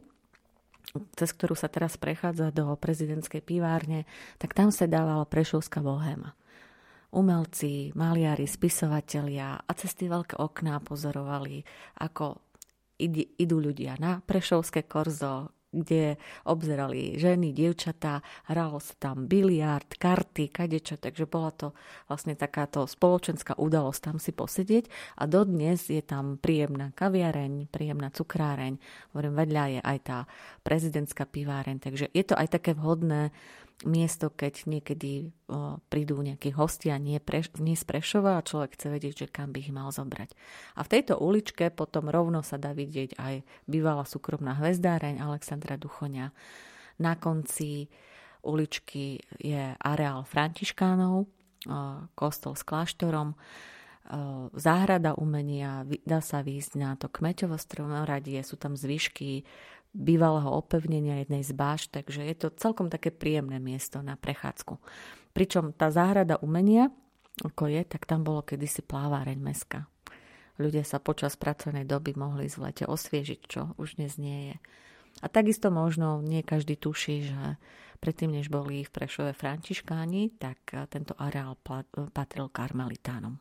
cez 1.16 1.30
ktorú 1.36 1.54
sa 1.54 1.70
teraz 1.70 2.00
prechádza 2.02 2.50
do 2.50 2.74
prezidentskej 2.74 3.46
pivárne, 3.46 4.10
tak 4.42 4.58
tam 4.58 4.74
sa 4.74 4.90
dávala 4.90 5.28
prešovská 5.28 5.84
bohéma. 5.84 6.34
Umelci, 7.10 7.90
maliari, 7.98 8.46
spisovatelia 8.46 9.66
a 9.66 9.72
cez 9.74 9.98
tie 9.98 10.10
veľké 10.10 10.38
okná 10.38 10.78
pozorovali, 10.82 11.66
ako 11.98 12.38
idú 13.02 13.58
ľudia 13.58 13.98
na 13.98 14.22
prešovské 14.22 14.86
korzo, 14.86 15.50
kde 15.70 16.18
obzerali 16.50 17.18
ženy, 17.22 17.54
dievčatá, 17.54 18.26
hralo 18.50 18.82
sa 18.82 18.98
tam 18.98 19.30
biliard, 19.30 19.86
karty, 19.86 20.50
kadečo, 20.50 20.98
takže 20.98 21.30
bola 21.30 21.54
to 21.54 21.68
vlastne 22.10 22.34
takáto 22.34 22.90
spoločenská 22.90 23.58
udalosť 23.58 24.02
tam 24.02 24.18
si 24.18 24.34
posedieť. 24.34 24.90
A 25.22 25.30
dodnes 25.30 25.86
je 25.86 26.02
tam 26.02 26.42
príjemná 26.42 26.90
kaviareň, 26.98 27.70
príjemná 27.70 28.10
cukráreň, 28.10 28.82
hovorím, 29.14 29.34
vedľa 29.38 29.64
je 29.78 29.80
aj 29.86 29.98
tá 30.02 30.18
prezidentská 30.66 31.30
piváreň, 31.30 31.78
takže 31.78 32.10
je 32.10 32.24
to 32.26 32.34
aj 32.34 32.48
také 32.50 32.74
vhodné 32.74 33.30
miesto, 33.88 34.28
keď 34.28 34.68
niekedy 34.68 35.32
o, 35.48 35.80
prídu 35.88 36.20
nejakí 36.20 36.52
hostia 36.52 37.00
nie, 37.00 37.20
pre, 37.24 37.44
nie 37.64 37.80
z 37.80 37.88
Prešova 37.88 38.36
a 38.36 38.44
človek 38.44 38.76
chce 38.76 38.88
vedieť, 38.92 39.14
že 39.24 39.28
kam 39.32 39.56
by 39.56 39.60
ich 39.64 39.72
mal 39.72 39.88
zobrať. 39.94 40.36
A 40.76 40.84
v 40.84 40.92
tejto 40.92 41.16
uličke 41.16 41.72
potom 41.72 42.12
rovno 42.12 42.44
sa 42.44 42.60
dá 42.60 42.76
vidieť 42.76 43.16
aj 43.16 43.46
bývalá 43.72 44.04
súkromná 44.04 44.60
hvezdáreň 44.60 45.24
Alexandra 45.24 45.80
Duchoňa. 45.80 46.36
Na 47.00 47.16
konci 47.16 47.88
uličky 48.44 49.24
je 49.40 49.76
areál 49.80 50.28
Františkánov, 50.28 51.24
o, 51.24 51.28
kostol 52.20 52.60
s 52.60 52.68
kláštorom, 52.68 53.40
záhrada 54.58 55.14
umenia, 55.14 55.86
dá 56.02 56.18
sa 56.18 56.42
výjsť 56.42 56.72
na 56.82 56.98
to 56.98 57.14
kmeťovo 57.14 57.54
stromoradie, 57.62 58.42
sú 58.42 58.58
tam 58.58 58.74
zvyšky 58.74 59.46
bývalého 59.94 60.54
opevnenia 60.54 61.22
jednej 61.26 61.42
z 61.42 61.52
báš, 61.58 61.90
takže 61.90 62.22
je 62.22 62.36
to 62.38 62.54
celkom 62.54 62.94
také 62.94 63.10
príjemné 63.10 63.58
miesto 63.58 64.06
na 64.06 64.14
prechádzku. 64.14 64.78
Pričom 65.34 65.74
tá 65.74 65.90
záhrada 65.90 66.38
umenia, 66.42 66.94
ako 67.42 67.72
je, 67.72 67.82
tak 67.88 68.06
tam 68.06 68.22
bolo 68.22 68.46
kedysi 68.46 68.86
pláváreň 68.86 69.40
meska. 69.42 69.90
Ľudia 70.60 70.84
sa 70.84 71.00
počas 71.00 71.40
pracovnej 71.40 71.88
doby 71.88 72.14
mohli 72.20 72.52
z 72.52 72.60
lete 72.60 72.86
osviežiť, 72.86 73.40
čo 73.48 73.62
už 73.80 73.96
dnes 73.96 74.20
nie 74.20 74.52
je. 74.52 74.56
A 75.24 75.32
takisto 75.32 75.72
možno 75.72 76.22
nie 76.22 76.44
každý 76.46 76.76
tuší, 76.76 77.32
že 77.32 77.58
predtým, 78.04 78.36
než 78.36 78.52
boli 78.52 78.84
v 78.84 78.94
Prešove 78.94 79.34
františkáni, 79.34 80.38
tak 80.38 80.60
tento 80.92 81.16
areál 81.16 81.58
patril 82.14 82.48
karmelitánom. 82.52 83.40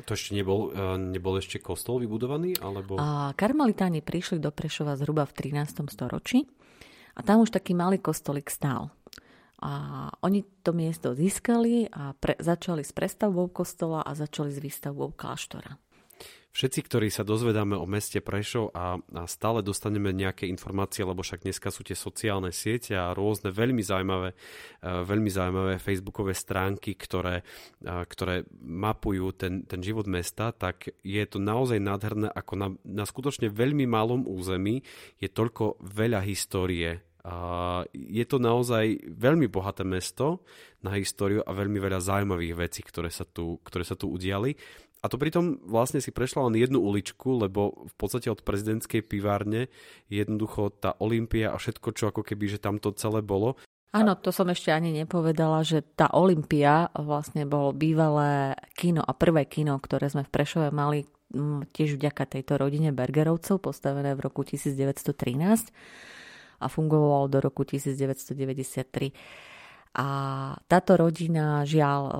To 0.00 0.16
ešte 0.16 0.32
nebol, 0.32 0.72
e, 0.72 0.96
nebol 0.98 1.36
ešte 1.36 1.60
kostol 1.60 2.00
vybudovaný? 2.00 2.56
Alebo... 2.58 2.96
A 2.96 3.36
karmelitáni 3.36 4.00
prišli 4.00 4.40
do 4.40 4.48
Prešova 4.48 4.96
zhruba 4.96 5.28
v 5.28 5.52
13. 5.52 5.84
storočí 5.92 6.48
a 7.12 7.20
tam 7.20 7.44
už 7.44 7.52
taký 7.52 7.76
malý 7.76 8.00
kostolík 8.00 8.48
stál. 8.48 8.88
A 9.62 10.10
oni 10.26 10.42
to 10.66 10.74
miesto 10.74 11.14
získali 11.14 11.86
a 11.86 12.18
pre, 12.18 12.34
začali 12.40 12.82
s 12.82 12.90
prestavbou 12.90 13.46
kostola 13.52 14.02
a 14.02 14.10
začali 14.10 14.50
s 14.50 14.58
výstavbou 14.58 15.14
kláštora. 15.14 15.78
Všetci, 16.52 16.80
ktorí 16.84 17.08
sa 17.08 17.24
dozvedáme 17.24 17.80
o 17.80 17.88
meste 17.88 18.20
Prešov 18.20 18.76
a, 18.76 19.00
a 19.00 19.22
stále 19.24 19.64
dostaneme 19.64 20.12
nejaké 20.12 20.44
informácie, 20.44 21.00
lebo 21.00 21.24
však 21.24 21.48
dneska 21.48 21.72
sú 21.72 21.80
tie 21.80 21.96
sociálne 21.96 22.52
siete 22.52 22.92
a 22.92 23.16
rôzne 23.16 23.48
veľmi 23.48 23.80
zaujímavé, 23.80 24.36
uh, 24.36 25.00
veľmi 25.00 25.32
zaujímavé 25.32 25.80
facebookové 25.80 26.36
stránky, 26.36 26.92
ktoré, 26.92 27.40
uh, 27.40 28.04
ktoré 28.04 28.44
mapujú 28.60 29.32
ten, 29.32 29.64
ten 29.64 29.80
život 29.80 30.04
mesta, 30.04 30.52
tak 30.52 30.92
je 31.00 31.24
to 31.24 31.40
naozaj 31.40 31.80
nádherné, 31.80 32.28
ako 32.28 32.52
na, 32.60 32.68
na 32.84 33.08
skutočne 33.08 33.48
veľmi 33.48 33.88
malom 33.88 34.28
území 34.28 34.84
je 35.24 35.32
toľko 35.32 35.80
veľa 35.80 36.20
histórie 36.28 37.00
Je 37.94 38.24
to 38.26 38.42
naozaj 38.42 38.98
veľmi 39.06 39.46
bohaté 39.46 39.86
mesto 39.86 40.42
na 40.82 40.98
históriu 40.98 41.38
a 41.46 41.54
veľmi 41.54 41.78
veľa 41.78 42.02
zaujímavých 42.02 42.54
vecí, 42.58 42.82
ktoré 42.82 43.14
sa 43.14 43.22
tu, 43.22 43.62
ktoré 43.62 43.86
sa 43.86 43.94
tu 43.94 44.10
udiali. 44.10 44.58
A 45.02 45.10
to 45.10 45.18
pritom 45.18 45.58
vlastne 45.66 45.98
si 45.98 46.14
prešla 46.14 46.46
len 46.46 46.54
jednu 46.54 46.78
uličku, 46.78 47.42
lebo 47.42 47.90
v 47.90 47.94
podstate 47.98 48.30
od 48.30 48.46
prezidentskej 48.46 49.02
pivárne 49.02 49.66
jednoducho 50.06 50.70
tá 50.78 50.94
Olympia 51.02 51.50
a 51.50 51.58
všetko, 51.58 51.88
čo 51.90 52.14
ako 52.14 52.22
keby, 52.22 52.46
že 52.46 52.62
tam 52.62 52.78
to 52.78 52.94
celé 52.94 53.18
bolo. 53.18 53.58
Áno, 53.92 54.16
to 54.16 54.32
som 54.32 54.48
ešte 54.48 54.72
ani 54.72 54.94
nepovedala, 54.94 55.66
že 55.66 55.82
tá 55.82 56.08
Olympia 56.16 56.88
vlastne 56.96 57.44
bolo 57.44 57.76
bývalé 57.76 58.56
kino 58.72 59.04
a 59.04 59.12
prvé 59.12 59.44
kino, 59.44 59.76
ktoré 59.76 60.08
sme 60.08 60.24
v 60.24 60.32
Prešove 60.32 60.72
mali 60.72 61.04
tiež 61.76 62.00
vďaka 62.00 62.24
tejto 62.38 62.56
rodine 62.56 62.94
Bergerovcov, 62.94 63.60
postavené 63.60 64.14
v 64.16 64.24
roku 64.24 64.46
1913 64.46 65.74
a 66.62 66.66
fungovalo 66.70 67.26
do 67.26 67.42
roku 67.42 67.66
1993. 67.66 69.12
A 69.92 70.08
táto 70.72 70.96
rodina, 70.96 71.68
žiaľ, 71.68 72.02
e, 72.08 72.14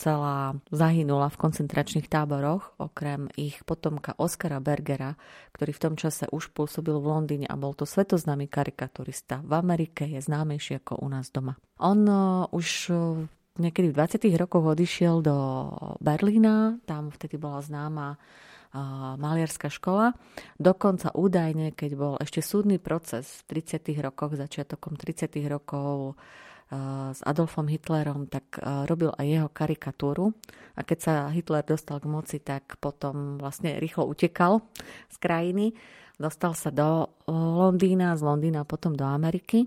celá 0.00 0.56
zahynula 0.72 1.28
v 1.28 1.40
koncentračných 1.44 2.08
táboroch, 2.08 2.72
okrem 2.80 3.28
ich 3.36 3.60
potomka 3.68 4.16
Oskara 4.16 4.64
Bergera, 4.64 5.12
ktorý 5.52 5.76
v 5.76 5.82
tom 5.84 5.94
čase 6.00 6.24
už 6.32 6.48
pôsobil 6.56 6.96
v 6.96 7.04
Londýne 7.04 7.44
a 7.44 7.60
bol 7.60 7.76
to 7.76 7.84
svetoznámy 7.84 8.48
karikaturista. 8.48 9.44
V 9.44 9.52
Amerike 9.60 10.08
je 10.08 10.24
známejší 10.24 10.80
ako 10.80 11.04
u 11.04 11.08
nás 11.12 11.28
doma. 11.28 11.60
On 11.76 12.00
e, 12.00 12.16
už 12.48 12.68
e, 12.88 12.96
niekedy 13.60 13.92
v 13.92 13.98
20. 14.24 14.24
rokoch 14.40 14.64
odišiel 14.64 15.20
do 15.20 15.36
Berlína, 16.00 16.80
tam 16.88 17.12
vtedy 17.12 17.36
bola 17.36 17.60
známa 17.60 18.16
maliarská 19.16 19.72
škola. 19.72 20.12
Dokonca 20.60 21.16
údajne, 21.16 21.72
keď 21.72 21.90
bol 21.96 22.14
ešte 22.20 22.44
súdny 22.44 22.76
proces 22.76 23.40
v 23.48 23.64
30. 23.64 23.96
rokoch, 24.04 24.36
začiatokom 24.36 25.00
30. 25.00 25.40
rokov 25.48 26.20
s 27.12 27.20
Adolfom 27.24 27.64
Hitlerom, 27.64 28.28
tak 28.28 28.60
robil 28.60 29.08
aj 29.16 29.24
jeho 29.24 29.48
karikatúru. 29.48 30.36
A 30.76 30.84
keď 30.84 30.98
sa 31.00 31.14
Hitler 31.32 31.64
dostal 31.64 31.96
k 31.98 32.06
moci, 32.06 32.36
tak 32.44 32.76
potom 32.76 33.40
vlastne 33.40 33.80
rýchlo 33.80 34.04
utekal 34.04 34.60
z 35.08 35.16
krajiny. 35.16 35.72
Dostal 36.20 36.52
sa 36.52 36.68
do 36.68 37.08
Londýna, 37.30 38.18
z 38.18 38.22
Londýna 38.26 38.68
potom 38.68 38.92
do 38.92 39.08
Ameriky. 39.08 39.64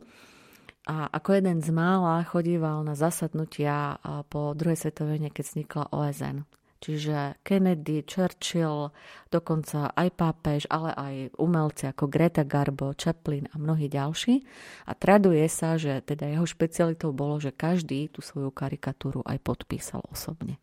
A 0.85 1.09
ako 1.09 1.41
jeden 1.41 1.61
z 1.61 1.69
mála 1.73 2.25
chodíval 2.25 2.85
na 2.85 2.93
zasadnutia 2.97 3.97
po 4.29 4.53
druhej 4.57 4.77
svetovej 4.77 5.29
keď 5.29 5.43
vznikla 5.45 5.83
OSN. 5.93 6.45
Čiže 6.81 7.37
Kennedy, 7.45 8.01
Churchill, 8.01 8.89
dokonca 9.29 9.93
aj 9.93 10.09
pápež, 10.17 10.65
ale 10.65 10.89
aj 10.97 11.15
umelci 11.37 11.85
ako 11.85 12.09
Greta 12.09 12.41
Garbo, 12.41 12.97
Chaplin 12.97 13.45
a 13.53 13.61
mnohí 13.61 13.85
ďalší. 13.85 14.41
A 14.89 14.97
traduje 14.97 15.45
sa, 15.45 15.77
že 15.77 16.01
teda 16.01 16.25
jeho 16.25 16.49
špecialitou 16.49 17.13
bolo, 17.13 17.37
že 17.37 17.53
každý 17.53 18.09
tú 18.09 18.25
svoju 18.25 18.49
karikatúru 18.49 19.21
aj 19.29 19.37
podpísal 19.45 20.01
osobne. 20.09 20.57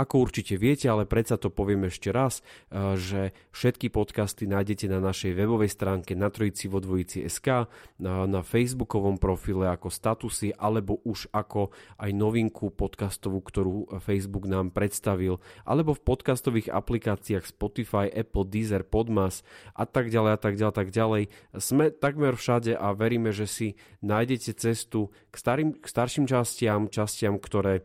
Ako 0.00 0.24
určite 0.24 0.56
viete, 0.56 0.88
ale 0.88 1.04
predsa 1.04 1.36
to 1.36 1.52
poviem 1.52 1.92
ešte 1.92 2.08
raz, 2.08 2.40
eh, 2.72 2.96
že 2.96 3.36
všetky 3.52 3.92
podcasty 3.92 4.48
nájdete 4.48 4.88
na 4.88 4.96
našej 4.96 5.36
webovej 5.36 5.68
stránke 5.68 6.16
na 6.16 6.32
trojici 6.32 6.72
vo 6.72 6.80
dvojici 6.80 7.28
SK, 7.28 7.68
na, 8.00 8.24
na 8.24 8.40
facebookovom 8.40 9.20
profile 9.20 9.68
ako 9.68 9.92
statusy, 9.92 10.56
alebo 10.56 11.04
už 11.04 11.28
ako 11.36 11.68
aj 12.00 12.10
novinku 12.16 12.72
podcastovú, 12.72 13.44
ktorú 13.44 14.00
Facebook 14.00 14.48
nám 14.48 14.72
predstavil, 14.72 15.36
alebo 15.68 15.92
v 15.92 16.00
podcastových 16.00 16.72
aplikáciách 16.72 17.44
Spotify, 17.44 18.08
Apple, 18.08 18.48
Deezer, 18.48 18.88
Podmas 18.88 19.44
a 19.76 19.84
tak 19.84 20.08
ďalej 20.08 20.32
a 20.32 20.38
tak 20.40 20.54
ďalej, 20.56 20.72
tak 20.72 20.88
ďalej. 20.88 21.22
Sme 21.60 21.92
takmer 21.92 22.40
všade 22.40 22.72
a 22.72 22.96
veríme, 22.96 23.36
že 23.36 23.44
si 23.44 23.68
nájdete 24.00 24.56
cestu 24.56 25.12
k, 25.28 25.36
starým, 25.36 25.76
k 25.76 25.84
starším 25.84 26.24
častiam, 26.24 26.88
častiam, 26.88 27.36
ktoré 27.36 27.84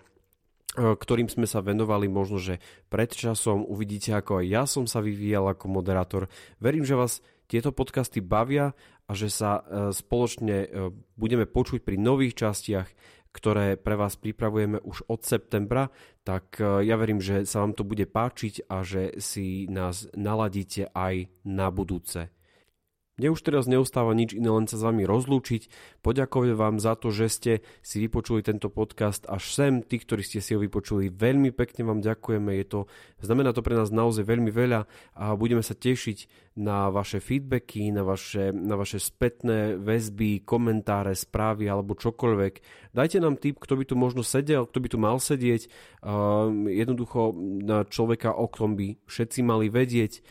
ktorým 0.75 1.31
sme 1.31 1.47
sa 1.47 1.63
venovali 1.63 2.11
možno, 2.11 2.37
že 2.37 2.59
pred 2.91 3.07
časom. 3.07 3.63
Uvidíte, 3.63 4.11
ako 4.11 4.43
aj 4.43 4.45
ja 4.45 4.63
som 4.67 4.85
sa 4.85 4.99
vyvíjal 4.99 5.55
ako 5.55 5.71
moderátor. 5.71 6.27
Verím, 6.59 6.83
že 6.83 6.99
vás 6.99 7.23
tieto 7.47 7.71
podcasty 7.71 8.19
bavia 8.19 8.75
a 9.05 9.11
že 9.13 9.29
sa 9.29 9.61
e, 9.61 9.93
spoločne 9.93 10.57
e, 10.65 10.67
budeme 11.15 11.45
počuť 11.45 11.79
pri 11.85 11.95
nových 11.95 12.35
častiach, 12.35 12.89
ktoré 13.31 13.75
pre 13.75 13.95
vás 13.99 14.15
pripravujeme 14.19 14.83
už 14.83 15.11
od 15.11 15.19
septembra, 15.27 15.91
tak 16.23 16.55
ja 16.63 16.95
verím, 16.95 17.19
že 17.19 17.43
sa 17.43 17.61
vám 17.61 17.75
to 17.75 17.83
bude 17.83 18.07
páčiť 18.07 18.63
a 18.71 18.79
že 18.81 19.19
si 19.19 19.67
nás 19.67 20.07
naladíte 20.15 20.87
aj 20.95 21.27
na 21.43 21.67
budúce. 21.67 22.34
Mne 23.15 23.31
už 23.31 23.47
teraz 23.47 23.63
neustáva 23.63 24.11
nič 24.11 24.35
iné, 24.35 24.51
len 24.51 24.67
sa 24.67 24.75
s 24.75 24.83
vami 24.83 25.07
rozlúčiť, 25.07 25.71
poďakovať 26.03 26.51
vám 26.51 26.83
za 26.83 26.99
to, 26.99 27.15
že 27.15 27.25
ste 27.31 27.51
si 27.79 28.03
vypočuli 28.03 28.43
tento 28.43 28.67
podcast 28.67 29.23
až 29.31 29.55
sem, 29.55 29.79
tí, 29.79 30.03
ktorí 30.03 30.19
ste 30.19 30.43
si 30.43 30.51
ho 30.51 30.59
vypočuli, 30.59 31.07
veľmi 31.07 31.55
pekne 31.55 31.87
vám 31.87 32.03
ďakujeme, 32.03 32.51
je 32.59 32.65
to, 32.67 32.79
znamená 33.23 33.55
to 33.55 33.63
pre 33.63 33.79
nás 33.79 33.87
naozaj 33.87 34.27
veľmi 34.27 34.51
veľa 34.51 34.83
a 35.15 35.31
budeme 35.39 35.63
sa 35.63 35.71
tešiť 35.71 36.51
na 36.59 36.91
vaše 36.91 37.23
feedbacky, 37.23 37.91
na 37.91 38.03
vaše, 38.03 38.51
na 38.51 38.75
vaše 38.75 38.99
spätné 38.99 39.79
väzby, 39.79 40.43
komentáre, 40.43 41.11
správy 41.11 41.67
alebo 41.67 41.99
čokoľvek. 41.99 42.53
Dajte 42.95 43.19
nám 43.19 43.39
tip, 43.39 43.59
kto 43.59 43.75
by 43.75 43.83
tu 43.83 43.95
možno 43.99 44.23
sedel, 44.23 44.67
kto 44.67 44.79
by 44.79 44.87
tu 44.87 44.97
mal 44.99 45.19
sedieť, 45.19 45.67
uh, 45.67 46.47
jednoducho 46.67 47.35
na 47.63 47.83
človeka, 47.83 48.31
o 48.31 48.47
ktorom 48.47 48.79
by 48.79 48.99
všetci 49.03 49.39
mali 49.43 49.67
vedieť, 49.67 50.23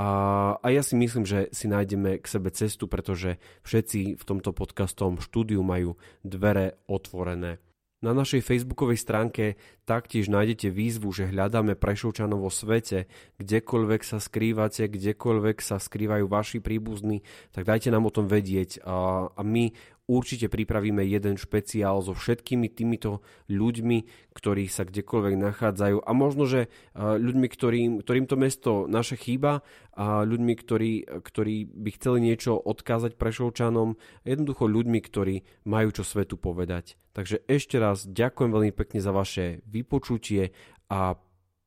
a, 0.00 0.08
a 0.56 0.66
ja 0.72 0.80
si 0.80 0.96
myslím, 0.96 1.28
že 1.28 1.52
si 1.52 1.68
nájdeme 1.68 2.16
k 2.16 2.24
sebe 2.24 2.48
cestu, 2.48 2.88
pretože 2.88 3.36
všetci 3.68 4.16
v 4.16 4.24
tomto 4.24 4.56
podcastovom 4.56 5.20
štúdiu 5.20 5.60
majú 5.60 6.00
dvere 6.24 6.80
otvorené. 6.88 7.60
Na 8.00 8.16
našej 8.16 8.40
facebookovej 8.40 8.96
stránke 8.96 9.60
taktiež 9.84 10.32
nájdete 10.32 10.72
výzvu, 10.72 11.12
že 11.12 11.28
hľadáme 11.28 11.76
Prešovčanov 11.76 12.48
vo 12.48 12.48
svete, 12.48 13.12
kdekoľvek 13.36 14.00
sa 14.00 14.16
skrývate, 14.16 14.88
kdekoľvek 14.88 15.60
sa 15.60 15.76
skrývajú 15.76 16.24
vaši 16.24 16.64
príbuzní, 16.64 17.20
tak 17.52 17.68
dajte 17.68 17.92
nám 17.92 18.08
o 18.08 18.14
tom 18.14 18.24
vedieť 18.24 18.80
a, 18.80 19.28
a 19.28 19.42
my 19.44 19.76
určite 20.10 20.50
pripravíme 20.50 21.06
jeden 21.06 21.38
špeciál 21.38 22.02
so 22.02 22.18
všetkými 22.18 22.66
týmito 22.66 23.22
ľuďmi, 23.46 23.98
ktorí 24.34 24.66
sa 24.66 24.82
kdekoľvek 24.82 25.34
nachádzajú 25.38 26.02
a 26.02 26.10
možno, 26.10 26.50
že 26.50 26.66
ľuďmi, 26.98 27.46
ktorým, 27.46 27.90
ktorým 28.02 28.26
to 28.26 28.34
mesto 28.34 28.72
naše 28.90 29.14
chýba 29.14 29.62
a 29.94 30.26
ľuďmi, 30.26 30.54
ktorí, 30.58 30.92
ktorí 31.22 31.70
by 31.70 31.90
chceli 31.94 32.18
niečo 32.26 32.58
odkázať 32.58 33.14
Prešovčanom, 33.14 33.94
jednoducho 34.26 34.66
ľuďmi, 34.66 34.98
ktorí 34.98 35.46
majú 35.70 35.88
čo 35.94 36.02
svetu 36.02 36.34
povedať. 36.34 36.98
Takže 37.14 37.46
ešte 37.46 37.78
raz 37.78 38.02
ďakujem 38.10 38.50
veľmi 38.50 38.72
pekne 38.74 38.98
za 38.98 39.14
vaše 39.14 39.62
vypočutie 39.70 40.50
a 40.90 41.14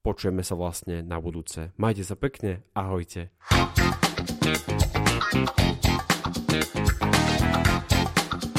počujeme 0.04 0.44
sa 0.44 0.60
vlastne 0.60 1.00
na 1.00 1.16
budúce. 1.24 1.72
Majte 1.80 2.04
sa 2.04 2.20
pekne, 2.20 2.68
ahojte. 2.76 3.32